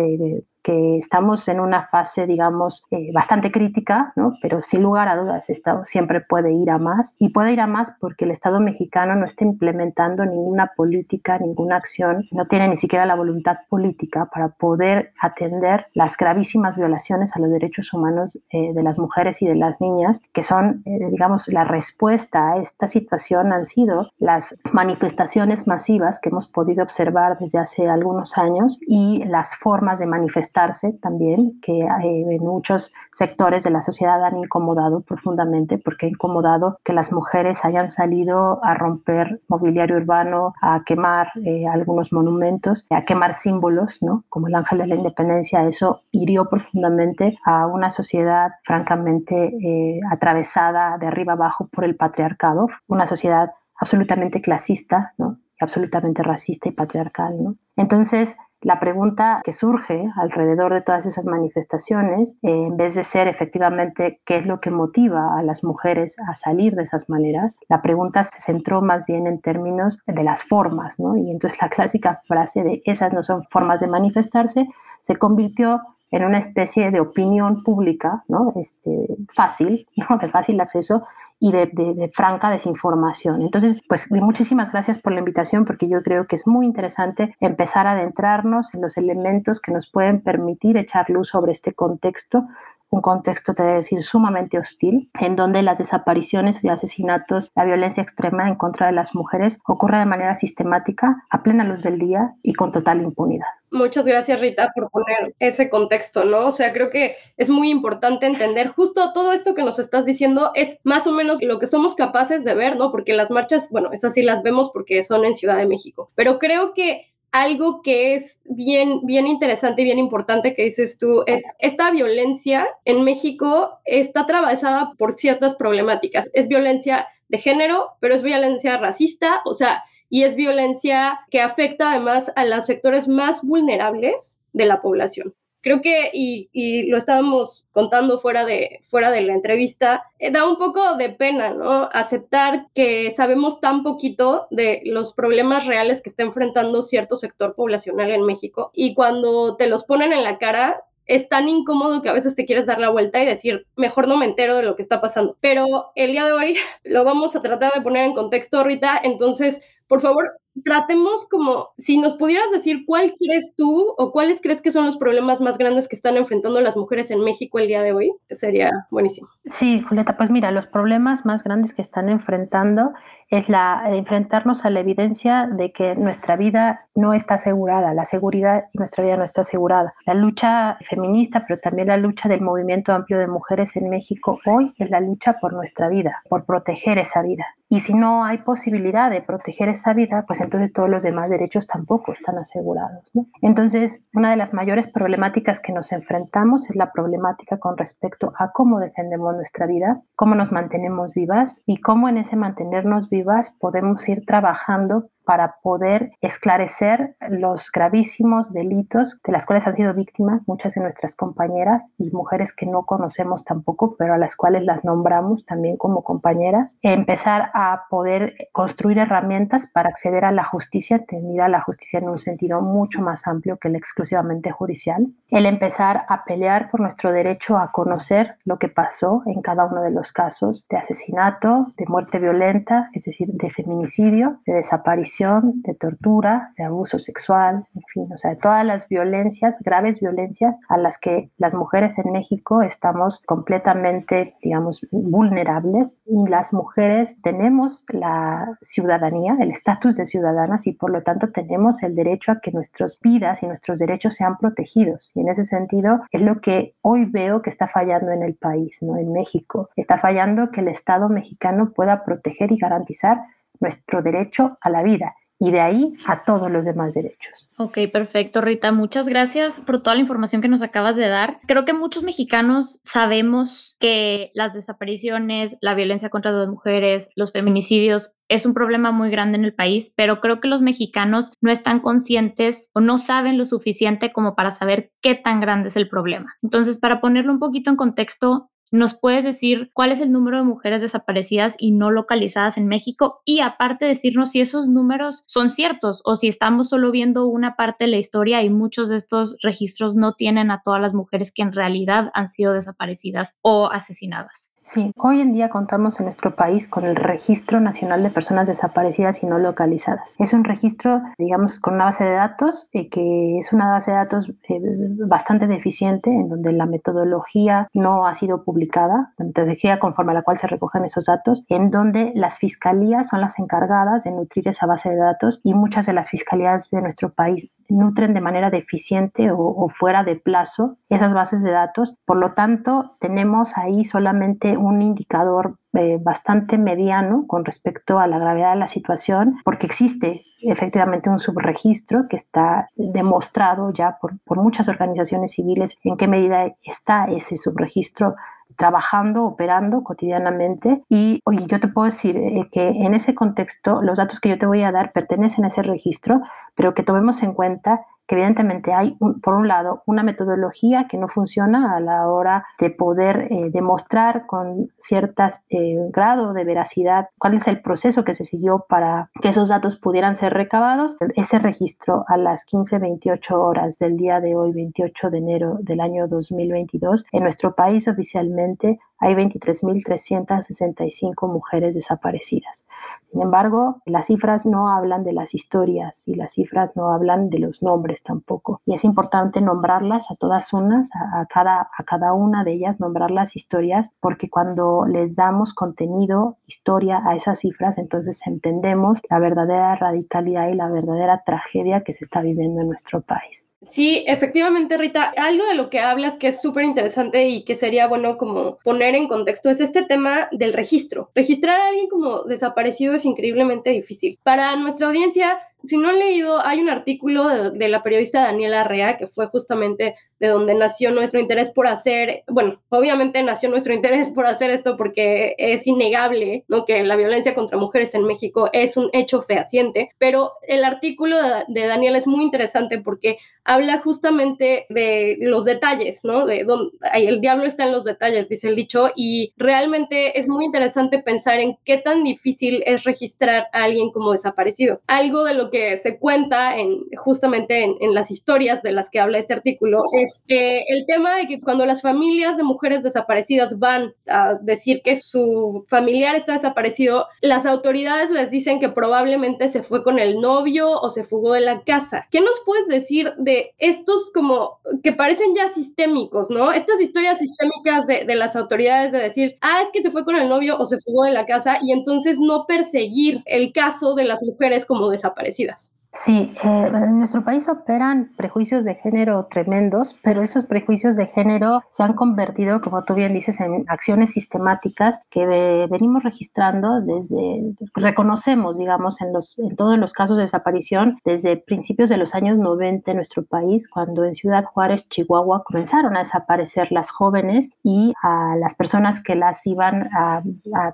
Que 0.67 0.97
estamos 0.97 1.47
en 1.47 1.61
una 1.61 1.87
fase, 1.87 2.27
digamos, 2.27 2.87
eh, 2.91 3.13
bastante 3.15 3.53
crítica, 3.53 4.13
¿no? 4.17 4.35
pero 4.43 4.63
sin 4.63 4.83
lugar 4.83 5.07
a 5.07 5.15
dudas, 5.15 5.49
esto 5.49 5.85
siempre 5.85 6.21
puede 6.21 6.53
ir 6.53 6.71
a 6.71 6.79
más 6.79 7.15
y 7.21 7.29
puede 7.29 7.53
ir 7.53 7.61
a 7.61 7.69
más 7.69 7.97
porque 8.01 8.25
el 8.25 8.33
Estado 8.33 8.59
mexicano 8.59 9.15
no 9.15 9.27
está 9.27 9.45
implementando 9.45 10.25
ninguna 10.25 10.73
política, 10.77 11.39
ninguna 11.39 11.77
acción, 11.77 12.27
no 12.33 12.47
tiene 12.49 12.67
ni 12.67 12.77
siquiera 12.77 13.07
la 13.07 13.15
voluntad 13.15 13.59
política 13.69 14.29
para 14.33 14.49
poder 14.49 15.13
atender 15.21 15.87
las 15.95 16.17
gravísimas 16.17 16.77
violaciones 16.77 17.37
a 17.37 17.39
los 17.39 17.51
derechos 17.51 17.93
humanos 17.93 18.43
eh, 18.51 18.73
de 18.75 18.83
las 18.83 18.99
mujeres 18.99 19.43
y 19.43 19.47
de 19.47 19.55
las 19.55 19.81
niñas, 19.81 20.21
que 20.33 20.43
son, 20.43 20.83
eh, 20.85 21.11
digamos, 21.11 21.47
la 21.49 21.63
respuesta 21.63 22.53
a 22.53 22.57
esta 22.59 22.89
situación 22.89 23.53
han 23.53 23.65
sido 23.65 24.11
las 24.19 24.59
manifestaciones 24.73 25.67
masivas 25.67 26.21
que 26.21 26.31
hemos 26.31 26.47
podido 26.47 26.83
observar 26.83 27.39
desde 27.39 27.59
hace 27.59 27.89
algunos 27.89 28.39
años 28.39 28.79
y 28.87 29.25
las 29.27 29.57
formas 29.57 29.99
de 29.99 30.07
manifestarse 30.57 30.99
también 31.03 31.59
que 31.61 31.81
eh, 31.81 31.87
en 32.03 32.43
muchos 32.43 32.95
sectores 33.11 33.65
de 33.65 33.71
la 33.71 33.83
sociedad 33.83 34.25
han 34.25 34.39
incomodado 34.39 35.01
profundamente 35.01 35.79
porque 35.79 36.07
ha 36.07 36.09
incomodado 36.09 36.79
que 36.85 36.93
las 36.93 37.13
mujeres 37.13 37.65
hayan 37.65 37.89
salido 37.89 38.65
a 38.65 38.75
romper 38.75 39.41
mobiliario 39.49 39.97
urbano, 39.97 40.55
a 40.63 40.83
quemar 40.85 41.29
eh, 41.45 41.67
algunos 41.67 42.13
monumentos, 42.13 42.87
a 42.91 43.03
quemar 43.03 43.35
símbolos, 43.35 44.03
¿no? 44.03 44.25
como 44.29 44.49
el 44.49 44.55
ángel 44.55 44.79
de 44.79 44.87
la 44.87 44.95
independencia. 44.95 45.67
Eso 45.67 46.03
hirió 46.11 46.49
profundamente 46.49 47.39
a 47.45 47.67
una 47.67 47.91
sociedad 47.91 48.53
francamente 48.63 49.35
eh, 49.35 50.01
atravesada 50.11 50.99
de 50.99 51.07
arriba 51.07 51.35
abajo 51.35 51.69
por 51.69 51.85
el 51.85 51.97
patriarcado, 51.97 52.69
una 52.87 53.07
sociedad 53.07 53.53
absolutamente 53.79 54.41
clasista, 54.41 55.13
¿no? 55.19 55.39
Absolutamente 55.61 56.23
racista 56.23 56.69
y 56.69 56.73
patriarcal. 56.73 57.43
¿no? 57.43 57.57
Entonces, 57.77 58.37
la 58.63 58.81
pregunta 58.81 59.41
que 59.45 59.53
surge 59.53 60.11
alrededor 60.17 60.73
de 60.73 60.81
todas 60.81 61.07
esas 61.07 61.27
manifestaciones, 61.27 62.39
eh, 62.43 62.51
en 62.51 62.77
vez 62.77 62.95
de 62.95 63.05
ser 63.05 63.29
efectivamente 63.29 64.21
qué 64.25 64.39
es 64.39 64.47
lo 64.47 64.61
que 64.61 64.71
motiva 64.71 65.39
a 65.39 65.43
las 65.43 65.63
mujeres 65.63 66.17
a 66.29 66.35
salir 66.35 66.75
de 66.75 66.83
esas 66.83 67.09
maneras, 67.09 67.57
la 67.69 67.83
pregunta 67.83 68.25
se 68.25 68.41
centró 68.41 68.83
más 68.83 69.07
bien 69.07 69.27
en 69.27 69.41
términos 69.41 70.03
de 70.07 70.25
las 70.25 70.43
formas, 70.43 70.99
¿no? 70.99 71.17
Y 71.17 71.31
entonces 71.31 71.61
la 71.61 71.69
clásica 71.69 72.23
frase 72.27 72.65
de 72.65 72.83
esas 72.85 73.13
no 73.13 73.23
son 73.23 73.45
formas 73.51 73.81
de 73.81 73.89
manifestarse 73.89 74.69
se 75.07 75.17
convirtió 75.17 75.83
en 76.11 76.25
una 76.25 76.39
especie 76.39 76.91
de 76.91 76.99
opinión 76.99 77.63
pública, 77.63 78.25
¿no? 78.27 78.53
Este, 78.57 79.07
fácil, 79.33 79.87
¿no? 79.97 80.19
de 80.19 80.29
fácil 80.29 80.61
acceso, 80.61 81.07
y 81.39 81.53
de, 81.53 82.11
franca 82.15 82.51
desinformación. 82.51 83.43
Entonces, 83.43 83.83
pues 83.89 84.11
muchísimas 84.11 84.73
gracias 84.73 84.99
por 84.99 85.13
la 85.13 85.19
invitación 85.19 85.65
porque 85.65 85.89
yo 85.89 86.03
creo 86.03 86.27
que 86.27 86.37
es 86.37 86.47
muy 86.47 86.65
interesante 86.65 87.37
empezar 87.41 87.87
a 87.87 87.93
adentrarnos 87.93 88.75
en 88.75 88.81
los 88.81 88.97
elementos 88.97 89.61
que 89.61 89.73
nos 89.73 89.91
pueden 89.91 90.21
permitir 90.23 90.77
echar 90.77 91.11
luz 91.11 91.29
sobre 91.29 91.53
este 91.53 91.75
contexto 91.75 92.47
un 92.91 93.01
contexto, 93.01 93.55
te 93.55 93.63
decir, 93.63 94.03
sumamente 94.03 94.59
hostil, 94.59 95.11
en 95.21 95.37
donde 95.37 95.63
las 95.63 95.79
desapariciones 95.79 96.63
y 96.65 96.69
asesinatos, 96.69 97.51
la 97.55 97.65
violencia 97.65 98.03
extrema 98.03 98.49
en 98.49 98.55
contra 98.55 98.87
de 98.87 98.93
las 98.93 99.15
mujeres 99.15 99.61
ocurre 99.67 99.99
de 99.99 100.07
manera 100.07 100.35
sistemática, 100.35 101.25
a 101.31 101.43
plena 101.43 101.65
luz 101.65 101.83
del 101.83 101.99
día 101.99 102.35
y 102.43 102.55
con 102.55 102.73
total 102.73 103.03
impunidad. 103.03 103.47
Muchas 103.71 104.07
gracias, 104.07 104.41
Rita, 104.41 104.71
por 104.75 104.91
poner 104.91 105.35
ese 105.41 105.69
contexto, 105.69 106.25
¿no? 106.25 106.47
O 106.47 106.53
sea, 106.53 106.73
creo 106.73 106.89
que 106.89 107.17
es 107.37 107.51
muy 107.51 107.69
importante 107.71 108.27
entender 108.27 108.69
justo 108.69 109.11
todo 109.13 109.33
esto 109.33 109.55
que 109.55 109.65
nos 109.65 109.79
estás 109.79 110.05
diciendo 110.05 110.53
es 110.55 110.79
más 110.85 111.07
o 111.07 111.13
menos 111.13 111.43
lo 111.43 111.59
que 111.59 111.67
somos 111.67 111.95
capaces 111.95 112.45
de 112.45 112.55
ver, 112.55 112.77
¿no? 112.77 112.93
Porque 112.93 113.13
las 113.13 113.31
marchas, 113.31 113.69
bueno, 113.71 113.91
esas 113.93 114.15
sí 114.15 114.23
las 114.23 114.43
vemos 114.43 114.71
porque 114.73 115.03
son 115.03 115.25
en 115.25 115.35
Ciudad 115.35 115.57
de 115.57 115.67
México, 115.67 116.11
pero 116.15 116.39
creo 116.39 116.75
que 116.75 117.16
algo 117.37 117.83
que 117.83 118.15
es 118.15 118.41
bien, 118.47 119.05
bien 119.05 119.27
interesante 119.27 119.83
y 119.83 119.85
bien 119.85 119.99
importante 119.99 120.55
que 120.55 120.63
dices 120.63 120.97
tú 120.97 121.23
es 121.27 121.45
esta 121.59 121.91
violencia 121.91 122.67
en 122.87 123.05
México 123.05 123.79
está 123.85 124.21
atravesada 124.21 124.93
por 124.97 125.19
ciertas 125.19 125.55
problemáticas. 125.55 126.31
Es 126.33 126.49
violencia 126.49 127.09
de 127.29 127.37
género, 127.37 127.91
pero 128.01 128.15
es 128.15 128.23
violencia 128.23 128.79
racista, 128.79 129.43
o 129.45 129.53
sea, 129.53 129.85
y 130.09 130.23
es 130.23 130.35
violencia 130.35 131.21
que 131.31 131.43
afecta 131.43 131.91
además 131.91 132.33
a 132.37 132.47
los 132.47 132.65
sectores 132.65 133.07
más 133.07 133.43
vulnerables 133.43 134.41
de 134.55 134.65
la 134.65 134.81
población. 134.81 135.35
Creo 135.67 135.83
que, 135.83 136.11
y, 136.13 136.89
lo 136.89 136.97
estábamos 136.97 137.67
contando 137.73 138.19
fuera 138.19 138.45
de, 138.45 138.79
fuera 138.83 139.11
de 139.11 139.23
la 139.23 139.33
entrevista, 139.33 140.05
eh, 140.21 140.31
da 140.31 140.49
un 140.49 140.59
poco 140.59 140.95
de 140.95 141.11
pena, 141.11 141.55
¿no? 141.55 141.89
Aceptar 141.93 142.69
que 142.73 143.13
sabemos 143.17 143.59
tan 143.61 143.83
poquito 143.83 144.47
de 144.53 144.83
los 144.85 145.13
problemas 145.13 145.67
reales 145.67 146.03
que 146.03 146.09
está 146.09 146.23
enfrentando 146.23 146.83
cierto 146.83 147.17
sector 147.17 147.57
poblacional 147.57 148.13
en 148.13 148.23
México 148.23 148.71
y 148.75 148.95
cuando 148.95 149.57
te 149.57 149.67
los 149.67 149.83
ponen 149.83 150.13
en 150.13 150.23
la 150.23 150.39
cara, 150.39 150.85
es 151.05 151.29
tan 151.29 151.49
incómodo 151.49 152.01
que 152.01 152.11
a 152.11 152.13
veces 152.13 152.37
te 152.37 152.45
quieres 152.45 152.67
dar 152.67 152.79
la 152.79 152.91
vuelta 152.91 153.21
y 153.21 153.27
decir, 153.27 153.67
mejor 153.75 154.07
no 154.07 154.17
me 154.17 154.27
entero 154.27 154.59
de 154.59 154.63
lo 154.63 154.77
que 154.77 154.83
está 154.83 155.01
pasando. 155.01 155.37
Pero 155.41 155.91
el 155.97 156.13
día 156.13 156.27
de 156.27 156.33
hoy 156.33 156.57
lo 156.85 157.03
vamos 157.03 157.35
a 157.35 157.43
tratar 157.43 157.73
de 157.75 157.81
poner 157.81 158.05
en 158.05 158.15
contexto, 158.15 158.63
Rita. 158.63 159.01
Entonces, 159.03 159.61
por 159.89 160.01
favor, 160.01 160.31
tratemos 160.65 161.27
como, 161.29 161.71
si 161.79 161.99
nos 161.99 162.15
pudieras 162.15 162.51
decir 162.51 162.85
cuál 162.87 163.15
crees 163.19 163.55
tú 163.57 163.95
o 163.99 164.13
cuáles 164.13 164.41
crees 164.41 164.63
que 164.63 164.73
son 164.73 164.87
los 164.87 164.97
problemas 164.97 165.41
más 165.41 165.59
grandes 165.59 165.89
que 165.89 165.97
están 165.97 166.17
enfrentando 166.17 166.61
las 166.61 166.77
mujeres 166.77 167.11
en 167.11 167.21
México 167.21 167.59
el 167.59 167.69
día 167.69 167.83
de 167.83 167.93
hoy, 167.93 168.13
sería 168.31 168.71
buenísimo. 168.91 169.29
Sí, 169.45 169.83
Julieta, 169.83 170.17
pues 170.17 170.31
mira, 170.31 170.51
los 170.51 170.67
problemas 170.67 171.27
más 171.27 171.43
grandes 171.43 171.75
que 171.75 171.83
están 171.83 172.09
enfrentando 172.09 172.93
es 173.29 173.49
la 173.49 173.83
enfrentarnos 173.89 174.65
a 174.65 174.71
la 174.71 174.81
evidencia 174.81 175.47
de 175.47 175.73
que 175.73 175.97
nuestra 175.97 176.37
vida 176.37 176.87
no 176.95 177.13
está 177.13 177.35
asegurada, 177.35 177.93
la 177.93 178.05
seguridad 178.05 178.67
y 178.73 178.79
nuestra 178.79 179.05
vida 179.05 179.17
no 179.17 179.25
está 179.25 179.41
asegurada. 179.41 179.95
La 180.07 180.15
lucha 180.15 180.79
feminista, 180.89 181.45
pero 181.47 181.61
también 181.61 181.89
la 181.89 181.97
lucha 181.97 182.29
del 182.29 182.41
movimiento 182.41 182.93
amplio 182.93 183.19
de 183.19 183.27
mujeres 183.27 183.77
en 183.77 183.91
México 183.91 184.39
hoy 184.47 184.73
es 184.79 184.91
la 184.91 185.01
lucha 185.01 185.35
por 185.41 185.53
nuestra 185.53 185.89
vida, 185.89 186.23
por 186.29 186.45
proteger 186.45 186.99
esa 186.99 187.23
vida. 187.23 187.47
Y 187.69 187.81
si 187.81 187.95
no 187.95 188.25
hay 188.25 188.39
posibilidad 188.39 189.11
de 189.11 189.23
proteger 189.23 189.69
esa 189.69 189.93
vida, 189.93 190.25
pues 190.27 190.41
entonces 190.41 190.73
todos 190.73 190.89
los 190.89 191.03
demás 191.03 191.29
derechos 191.29 191.67
tampoco 191.67 192.13
están 192.13 192.39
asegurados. 192.39 193.11
Entonces, 193.43 194.07
una 194.15 194.31
de 194.31 194.37
las 194.37 194.55
mayores 194.55 194.87
problemáticas 194.87 195.61
que 195.61 195.73
nos 195.73 195.91
enfrentamos 195.91 196.71
es 196.71 196.77
la 196.77 196.93
problemática 196.93 197.59
con 197.59 197.77
respecto 197.77 198.33
a 198.39 198.53
cómo 198.53 198.79
defendemos 198.79 199.35
nuestra 199.35 199.67
vida, 199.67 200.01
cómo 200.15 200.37
nos 200.37 200.53
mantenemos 200.53 201.13
vivas 201.13 201.65
y 201.67 201.79
cómo 201.79 202.09
en 202.09 202.19
ese 202.19 202.37
mantenernos 202.37 203.11
vivas 203.11 203.16
podemos 203.59 204.09
ir 204.09 204.25
trabajando 204.25 205.11
para 205.27 205.57
poder 205.61 206.13
esclarecer 206.21 207.17
los 207.29 207.71
gravísimos 207.73 208.53
delitos 208.53 209.21
de 209.25 209.33
las 209.33 209.45
cuales 209.45 209.67
han 209.67 209.75
sido 209.75 209.93
víctimas 209.93 210.45
muchas 210.47 210.75
de 210.75 210.81
nuestras 210.81 211.17
compañeras 211.17 211.93
y 211.99 212.11
mujeres 212.11 212.55
que 212.55 212.65
no 212.65 212.85
conocemos 212.85 213.45
tampoco, 213.45 213.97
pero 213.99 214.15
a 214.15 214.19
las 214.19 214.37
cuales 214.37 214.63
las 214.63 214.85
nombramos 214.85 215.45
también 215.45 215.77
como 215.77 216.05
compañeras. 216.05 216.79
Empezar 216.81 217.51
a 217.55 217.87
poder 217.91 218.37
construir 218.53 218.99
herramientas 218.99 219.71
para 219.75 219.89
acceder 219.89 220.25
a 220.25 220.31
la 220.31 220.45
justicia, 220.45 220.99
entendida 220.99 221.49
la 221.49 221.61
justicia 221.61 221.99
en 221.99 222.09
un 222.09 222.21
sentido 222.21 222.61
mucho 222.61 223.03
más 223.03 223.27
amplio 223.27 223.59
que 223.59 223.69
el 223.69 223.75
exclusivamente 223.75 224.53
judicial. 224.53 225.09
El 225.29 225.47
empezar 225.47 226.07
a 226.09 226.25
pelear 226.25 226.71
por 226.71 226.81
nuestro 226.81 227.11
derecho 227.11 227.59
a 227.59 227.73
conocer 227.73 228.37
lo 228.45 228.59
que 228.59 228.69
pasó 228.69 229.23
en 229.27 229.43
cada 229.43 229.65
uno 229.65 229.83
de 229.83 229.91
los 229.91 230.13
casos 230.13 230.69
de 230.71 230.77
asesinato, 230.77 231.73
de 231.77 231.87
muerte 231.87 232.21
violenta, 232.21 232.91
es 232.93 233.05
decir, 233.05 233.29
de 233.33 233.51
feminicidio, 233.51 234.39
de 234.47 234.55
desaparición 234.55 235.16
de 235.19 235.75
tortura, 235.75 236.53
de 236.59 236.65
abuso 236.65 236.99
sexual, 236.99 237.67
en 237.75 237.83
fin, 237.89 238.13
o 238.13 238.19
sea, 238.19 238.33
de 238.33 238.37
todas 238.37 238.65
las 238.67 238.89
violencias, 238.89 239.59
graves 239.61 240.01
violencias 240.01 240.61
a 240.69 240.77
las 240.77 240.99
que 240.99 241.31
las 241.39 241.55
mujeres 241.55 241.99
en 241.99 242.13
México 242.13 242.61
estamos 242.63 243.23
completamente, 243.25 244.37
digamos, 244.43 244.87
vulnerables 244.91 246.03
y 246.07 246.29
las 246.29 246.53
mujeres 246.53 247.21
tenemos 247.23 247.87
la 247.89 248.59
ciudadanía, 248.61 249.37
el 249.41 249.51
estatus 249.51 249.97
de 249.97 250.07
ciudadanas 250.07 250.67
y 250.67 250.73
por 250.73 250.91
lo 250.91 251.03
tanto 251.03 251.31
tenemos 251.31 251.83
el 251.83 251.95
derecho 251.95 252.33
a 252.33 252.41
que 252.41 252.53
nuestras 252.53 253.01
vidas 253.01 253.43
y 253.43 253.47
nuestros 253.47 253.79
derechos 253.79 254.17
sean 254.17 254.37
protegidos. 254.37 255.13
Y 255.15 255.21
en 255.21 255.29
ese 255.29 255.45
sentido 255.45 256.03
es 256.11 256.21
lo 256.21 256.41
que 256.41 256.75
hoy 256.83 257.07
veo 257.07 257.41
que 257.41 257.51
está 257.51 257.69
fallando 257.69 258.13
en 258.13 258.23
el 258.23 258.35
país, 258.35 258.83
¿no? 258.83 258.97
En 258.97 259.13
México. 259.13 259.71
Está 259.77 259.99
fallando 259.99 260.51
que 260.51 260.61
el 260.61 260.69
Estado 260.69 261.09
mexicano 261.09 261.73
pueda 261.75 262.05
proteger 262.05 262.53
y 262.53 262.59
garantizar 262.59 263.23
nuestro 263.61 264.03
derecho 264.03 264.59
a 264.61 264.71
la 264.71 264.83
vida 264.83 265.15
y 265.39 265.51
de 265.51 265.61
ahí 265.61 265.95
a 266.07 266.25
todos 266.25 266.51
los 266.51 266.65
demás 266.65 266.95
derechos. 266.95 267.49
Ok, 267.59 267.79
perfecto, 267.93 268.41
Rita. 268.41 268.73
Muchas 268.73 269.09
gracias 269.09 269.61
por 269.61 269.83
toda 269.83 269.97
la 269.97 270.03
información 270.03 270.43
que 270.43 270.49
nos 270.49 270.63
acabas 270.63 270.97
de 270.97 271.09
dar. 271.09 271.41
Creo 271.47 271.65
que 271.65 271.73
muchos 271.73 272.03
mexicanos 272.03 272.81
sabemos 272.85 273.77
que 273.79 274.31
las 274.35 274.55
desapariciones, 274.55 275.57
la 275.61 275.75
violencia 275.75 276.11
contra 276.11 276.33
las 276.33 276.49
mujeres, 276.49 277.11
los 277.17 277.33
feminicidios 277.33 278.15
es 278.29 278.45
un 278.45 278.55
problema 278.55 278.93
muy 278.93 279.11
grande 279.11 279.39
en 279.39 279.45
el 279.45 279.55
país, 279.55 279.93
pero 279.97 280.21
creo 280.21 280.41
que 280.41 280.49
los 280.49 280.63
mexicanos 280.63 281.33
no 281.41 281.51
están 281.51 281.81
conscientes 281.81 282.71
o 282.75 282.81
no 282.81 282.99
saben 282.99 283.39
lo 283.39 283.45
suficiente 283.45 284.13
como 284.13 284.35
para 284.35 284.51
saber 284.51 284.91
qué 285.03 285.15
tan 285.15 285.41
grande 285.41 285.69
es 285.69 285.77
el 285.77 285.89
problema. 285.89 286.35
Entonces, 286.43 286.79
para 286.79 287.01
ponerlo 287.01 287.33
un 287.33 287.39
poquito 287.39 287.71
en 287.71 287.77
contexto, 287.77 288.51
¿Nos 288.73 288.99
puedes 288.99 289.25
decir 289.25 289.71
cuál 289.75 289.93
es 289.93 290.01
el 290.01 290.11
número 290.11 290.39
de 290.39 290.43
mujeres 290.43 290.83
desaparecidas 290.83 291.55
y 291.57 291.71
no 291.71 291.93
localizadas 291.93 292.59
en 292.59 292.67
México? 292.67 293.23
Y 293.25 293.39
aparte 293.39 293.85
decirnos 293.85 294.33
si 294.33 294.41
esos 294.41 294.67
números 294.67 295.23
son 295.27 295.51
ciertos 295.51 296.03
o 296.05 296.17
si 296.17 296.27
estamos 296.27 296.71
solo 296.71 296.91
viendo 296.91 297.29
una 297.29 297.55
parte 297.55 297.85
de 297.85 297.93
la 297.93 297.99
historia 297.99 298.43
y 298.43 298.51
muchos 298.51 298.89
de 298.89 298.97
estos 298.97 299.37
registros 299.41 299.95
no 299.95 300.15
tienen 300.15 300.51
a 300.51 300.63
todas 300.65 300.81
las 300.81 300.95
mujeres 300.95 301.31
que 301.31 301.43
en 301.43 301.53
realidad 301.53 302.11
han 302.13 302.29
sido 302.29 302.53
desaparecidas 302.53 303.37
o 303.41 303.71
asesinadas. 303.71 304.56
Sí, 304.69 304.91
hoy 304.97 305.21
en 305.21 305.33
día 305.33 305.49
contamos 305.49 306.01
en 306.01 306.07
nuestro 306.07 306.35
país 306.35 306.67
con 306.67 306.85
el 306.85 306.97
Registro 306.97 307.61
Nacional 307.61 308.03
de 308.03 308.11
Personas 308.11 308.49
Desaparecidas 308.49 309.23
y 309.23 309.27
No 309.27 309.39
Localizadas. 309.39 310.17
Es 310.19 310.33
un 310.33 310.43
registro, 310.43 311.03
digamos, 311.19 311.61
con 311.61 311.75
una 311.75 311.85
base 311.85 312.05
de 312.05 312.17
datos 312.17 312.69
eh, 312.73 312.89
que 312.89 313.39
es 313.39 313.53
una 313.53 313.71
base 313.71 313.93
de 313.93 313.99
datos 313.99 314.29
eh, 314.29 314.59
bastante 315.07 315.47
deficiente, 315.47 316.11
en 316.11 316.29
donde 316.29 316.51
la 316.51 316.67
metodología 316.67 317.69
no 317.75 318.09
ha 318.09 318.15
sido 318.15 318.43
publicada, 318.43 319.15
la 319.19 319.27
metodología 319.27 319.79
conforme 319.79 320.11
a 320.11 320.15
la 320.17 320.23
cual 320.23 320.37
se 320.37 320.49
recogen 320.49 320.85
esos 320.85 321.05
datos, 321.05 321.45
en 321.49 321.71
donde 321.71 322.11
las 322.17 322.39
fiscalías 322.39 323.11
son 323.11 323.21
las 323.21 323.39
encargadas 323.39 324.03
de 324.03 324.11
nutrir 324.11 324.49
esa 324.49 324.67
base 324.67 324.91
de 324.91 324.97
datos 324.97 325.41
y 325.45 325.55
muchas 325.55 325.87
de 325.87 325.93
las 325.93 326.11
fiscalías 326.11 326.71
de 326.71 326.83
nuestro 326.83 327.13
país 327.13 327.53
nutren 327.69 328.15
de 328.15 328.21
manera 328.21 328.51
deficiente 328.51 329.31
o, 329.31 329.39
o 329.39 329.69
fuera 329.69 330.03
de 330.03 330.17
plazo 330.17 330.79
esas 330.89 331.15
bases 331.15 331.45
de 331.45 331.53
datos. 331.53 331.99
Por 332.05 332.17
lo 332.17 332.33
tanto, 332.33 332.97
tenemos 332.99 333.57
ahí 333.57 333.85
solamente 333.85 334.56
un 334.57 334.83
indicador 334.83 335.59
eh, 335.73 335.99
bastante 336.01 336.59
mediano 336.59 337.25
con 337.27 337.45
respecto 337.45 337.99
a 337.99 338.07
la 338.07 338.19
gravedad 338.19 338.53
de 338.53 338.59
la 338.59 338.67
situación, 338.67 339.37
porque 339.45 339.67
existe 339.67 340.25
efectivamente 340.41 341.11
un 341.11 341.19
subregistro 341.19 342.07
que 342.09 342.17
está 342.17 342.69
demostrado 342.77 343.73
ya 343.73 343.99
por, 344.01 344.19
por 344.21 344.39
muchas 344.39 344.69
organizaciones 344.69 345.33
civiles 345.33 345.79
en 345.85 345.97
qué 345.97 346.09
medida 346.09 346.55
está 346.63 347.07
ese 347.07 347.37
subregistro 347.37 348.15
trabajando, 348.57 349.25
operando 349.25 349.83
cotidianamente. 349.83 350.83
Y 350.89 351.21
oye, 351.25 351.47
yo 351.47 351.61
te 351.61 351.69
puedo 351.69 351.87
decir 351.87 352.17
eh, 352.17 352.49
que 352.51 352.69
en 352.69 352.95
ese 352.95 353.15
contexto 353.15 353.83
los 353.83 353.99
datos 353.99 354.21
que 354.21 354.31
yo 354.31 354.39
te 354.39 354.47
voy 354.47 354.63
a 354.63 354.73
dar 354.73 354.93
pertenecen 354.93 355.45
a 355.45 355.49
ese 355.49 355.63
registro, 355.63 356.23
pero 356.55 356.75
que 356.75 356.83
tomemos 356.83 357.23
en 357.23 357.35
cuenta 357.35 357.85
que 358.07 358.15
evidentemente 358.15 358.73
hay, 358.73 358.97
por 359.23 359.35
un 359.35 359.49
lado, 359.49 359.83
una 359.87 360.03
metodología 360.03 360.87
que 360.89 360.97
no 360.97 361.09
funciona 361.09 361.77
a 361.77 361.81
la 361.81 362.09
hora 362.09 362.47
de 362.59 362.71
poder 362.71 363.29
eh, 363.31 363.51
demostrar 363.51 364.25
con 364.27 364.71
ciertas 364.79 365.45
eh, 365.51 365.77
grado 365.91 366.33
de 366.33 366.45
veracidad 366.45 367.11
cuál 367.19 367.35
es 367.35 367.47
el 367.49 367.61
proceso 367.61 368.05
que 368.05 368.15
se 368.15 368.25
siguió 368.25 368.65
para 368.69 369.11
que 369.21 369.31
esos 369.31 369.49
datos 369.49 369.77
pudieran 369.77 370.15
ser 370.15 370.33
recabados. 370.35 370.97
Ese 371.17 371.39
registro 371.39 372.05
a 372.09 372.17
las 372.17 372.47
15.28 372.47 373.33
horas 373.33 373.79
del 373.79 373.97
día 373.97 374.21
de 374.21 374.37
hoy, 374.37 374.53
28 374.53 375.11
de 375.11 375.19
enero 375.19 375.59
del 375.61 375.81
año 375.81 376.07
2022, 376.09 377.07
en 377.13 377.23
nuestro 377.23 377.55
país 377.55 377.87
oficialmente 377.89 378.79
hay 378.99 379.15
23.365 379.15 381.31
mujeres 381.31 381.75
desaparecidas. 381.75 382.67
Sin 383.11 383.21
embargo, 383.23 383.83
las 383.85 384.07
cifras 384.07 384.47
no 384.47 384.71
hablan 384.71 385.05
de 385.05 385.13
las 385.13 385.35
historias 385.35 386.09
y 386.09 386.15
las 386.15 386.33
cifras 386.33 386.77
no 386.77 386.91
hablan 386.93 387.29
de 387.31 387.41
los 387.41 387.63
nombres 387.63 387.96
tampoco. 388.03 388.61
Y 388.67 388.75
es 388.75 388.85
importante 388.85 389.41
nombrarlas 389.41 390.11
a 390.11 390.17
todas 390.17 390.53
unas, 390.53 390.91
a, 390.95 391.27
cada, 391.27 391.69
a 391.77 391.85
cada 391.85 392.13
una 392.13 392.45
de 392.45 392.53
ellas, 392.53 392.81
nombrar 392.81 393.11
las 393.11 393.37
historias, 393.37 393.93
porque 394.01 394.29
cuando 394.29 394.85
les 394.87 395.17
damos 395.17 395.55
contenido, 395.55 396.39
historia 396.47 397.03
a 397.05 397.15
esas 397.15 397.41
cifras, 397.41 397.79
entonces 397.79 398.27
entendemos 398.27 399.01
la 399.11 399.19
verdadera 399.19 399.77
radicalidad 399.77 400.49
y 400.49 400.55
la 400.55 400.69
verdadera 400.69 401.23
tragedia 401.25 401.83
que 401.83 401.95
se 401.95 402.05
está 402.05 402.21
viviendo 402.21 402.61
en 402.61 402.69
nuestro 402.69 403.01
país. 403.01 403.49
Sí, 403.63 404.05
efectivamente, 404.07 404.77
Rita, 404.77 405.13
algo 405.17 405.45
de 405.47 405.55
lo 405.55 405.71
que 405.71 405.81
hablas 405.81 406.17
que 406.17 406.29
es 406.29 406.41
súper 406.41 406.65
interesante 406.65 407.29
y 407.29 407.45
que 407.45 407.55
sería 407.55 407.89
bueno 407.89 408.17
como 408.17 408.59
poner 408.63 408.95
en 408.95 409.09
contexto 409.09 409.51
es 409.51 409.61
este 409.61 409.83
tema 409.83 410.29
del 410.31 410.53
registro. 410.53 411.11
Registrar 411.15 411.61
a 411.61 411.69
alguien 411.69 411.89
como 411.89 412.25
desaparecido 412.25 412.95
es 412.95 413.05
increíblemente 413.05 413.71
difícil. 413.71 414.19
Para 414.23 414.55
nuestra 414.57 414.89
audiencia, 414.89 415.39
si 415.67 415.77
no 415.77 415.89
han 415.89 415.99
leído, 415.99 416.45
hay 416.45 416.61
un 416.61 416.69
artículo 416.69 417.51
de, 417.51 417.69
la 417.69 417.83
periodista 417.83 418.23
Daniela 418.23 418.63
Arrea, 418.63 418.97
que 418.97 419.07
fue 419.07 419.27
justamente 419.27 419.95
de 420.19 420.29
donde 420.29 420.55
nació 420.55 420.91
nuestro 420.93 421.21
interés 421.21 421.51
por 421.51 421.67
hacer, 421.67 422.23
bueno, 422.29 422.63
obviamente 422.71 423.23
nació 423.23 423.51
nuestro 423.51 423.75
interés 423.75 424.09
por 424.09 424.27
hacer 424.27 424.51
esto 424.51 424.77
porque 424.77 425.35
es 425.37 425.67
innegable, 425.67 426.45
¿no? 426.49 426.65
Que 426.65 426.83
la 426.85 426.97
violencia 426.97 427.35
contra 427.35 427.59
mujeres 427.59 427.95
en 427.95 428.05
México 428.05 428.49
es 428.53 428.77
un 428.77 428.89
hecho 428.93 429.21
fehaciente, 429.21 429.91
pero 429.99 430.33
el 430.49 430.65
artículo 430.65 431.17
de, 431.23 431.45
de 431.49 431.67
Daniela 431.67 431.99
es 431.99 432.07
muy 432.07 432.25
interesante 432.25 432.79
porque 432.79 433.19
habla 433.45 433.79
justamente 433.79 434.67
de 434.69 435.17
los 435.21 435.45
detalles, 435.45 436.01
¿no? 436.03 436.27
De 436.27 436.45
donde 436.45 436.73
el 436.95 437.21
diablo 437.21 437.45
está 437.45 437.65
en 437.65 437.73
los 437.73 437.85
detalles, 437.85 438.29
dice 438.29 438.49
el 438.49 438.57
dicho, 438.57 438.91
y 438.97 439.33
realmente 439.37 440.19
es 440.19 440.29
muy 440.29 440.45
interesante 440.45 440.99
pensar 440.99 441.41
en 441.41 441.57
qué 441.65 441.79
tan 441.79 442.05
difícil 442.05 442.63
es 442.67 442.85
registrar 442.85 443.47
a 443.53 443.65
alguien 443.65 443.91
como 443.91 444.13
desaparecido. 444.13 444.81
Algo 444.87 445.25
de 445.25 445.35
lo 445.35 445.51
que 445.51 445.56
se 445.83 445.99
cuenta 445.99 446.59
en, 446.59 446.85
justamente 446.97 447.63
en, 447.65 447.95
las 447.95 448.11
historias 448.11 448.63
de 448.63 448.73
las 448.73 448.91
que 448.91 449.01
habla 449.01 449.19
este 449.19 449.35
artículo 449.35 449.79
es 449.93 450.25
que 450.27 450.65
el 450.69 450.87
tema 450.87 451.17
de 451.17 451.27
que 451.27 451.41
cuando 451.41 451.65
las 451.65 451.83
familias 451.83 452.37
de 452.37 452.43
mujeres 452.43 452.83
desaparecidas 452.83 453.59
van 453.59 453.95
a 454.07 454.35
decir 454.41 454.83
que 454.83 454.97
su 454.97 455.65
familiar 455.69 456.15
está 456.15 456.35
desaparecido, 456.35 457.07
las 457.21 457.47
autoridades 457.47 458.11
les 458.11 458.31
dicen 458.31 458.61
que 458.61 458.69
probablemente 458.69 459.49
se 459.49 459.63
fue 459.63 459.83
con 459.83 459.99
el 459.99 460.21
novio 460.21 460.71
o 460.71 460.91
se 460.91 461.05
fugó 461.05 461.33
de 461.33 461.41
la 461.41 461.63
casa. 461.63 462.07
¿Qué 462.11 462.21
nos 462.21 462.41
puedes 462.45 462.67
decir 462.67 463.13
de 463.19 463.55
estos 463.59 464.11
como 464.13 464.59
que 464.83 464.93
parecen 464.93 465.35
ya 465.35 465.49
sistémicos, 465.49 466.31
¿no? 466.31 466.53
Estas 466.53 466.81
historias 466.81 467.19
sistémicas 467.19 467.87
de, 467.87 468.05
de, 468.05 468.17
las 468.17 468.37
autoridades 468.37 468.93
de 468.93 468.99
decir, 468.99 469.37
ah, 469.41 469.63
es 469.63 469.71
que 469.73 469.83
se 469.83 469.91
fue 469.91 470.05
con 470.05 470.17
el 470.17 470.29
novio 470.29 470.57
o 470.59 470.65
se 470.65 470.79
fugó 470.79 471.05
de 471.05 471.13
la 471.13 471.27
casa 471.27 471.59
y 471.63 471.73
entonces 471.73 472.19
no 472.19 472.47
perseguir 472.47 473.23
el 473.27 473.53
caso 473.53 473.95
de 473.95 474.05
las 474.05 474.23
mujeres 474.23 474.67
como 474.67 474.91
desaparecidas. 474.91 475.46
protegidas. 475.47 475.73
Sí, 475.97 476.35
eh, 476.45 476.71
en 476.75 476.99
nuestro 476.99 477.25
país 477.25 477.49
operan 477.49 478.13
prejuicios 478.19 478.67
de 478.67 478.75
género 478.75 479.27
tremendos, 479.31 479.99
pero 480.03 480.23
esos 480.23 480.45
prejuicios 480.45 480.95
de 480.95 481.07
género 481.07 481.63
se 481.71 481.83
han 481.83 481.95
convertido, 481.95 482.61
como 482.61 482.85
tú 482.85 482.93
bien 482.93 483.15
dices, 483.15 483.41
en 483.41 483.65
acciones 483.67 484.13
sistemáticas 484.13 485.03
que 485.09 485.27
venimos 485.71 486.03
registrando 486.03 486.83
desde, 486.83 487.55
reconocemos, 487.75 488.59
digamos, 488.59 489.01
en, 489.01 489.15
los, 489.15 489.39
en 489.39 489.57
todos 489.57 489.79
los 489.79 489.95
casos 489.95 490.19
de 490.19 490.25
desaparición 490.25 490.99
desde 491.03 491.39
principios 491.39 491.89
de 491.89 491.97
los 491.97 492.15
años 492.15 492.37
90 492.37 492.91
en 492.91 492.97
nuestro 492.99 493.25
país, 493.25 493.67
cuando 493.67 494.05
en 494.05 494.13
Ciudad 494.13 494.45
Juárez, 494.45 494.87
Chihuahua, 494.91 495.45
comenzaron 495.45 495.97
a 495.97 496.01
desaparecer 496.01 496.73
las 496.73 496.91
jóvenes 496.91 497.51
y 497.63 497.95
a 498.03 498.37
las 498.39 498.55
personas 498.55 499.03
que 499.03 499.15
las 499.15 499.47
iban 499.47 499.89
a, 499.97 500.23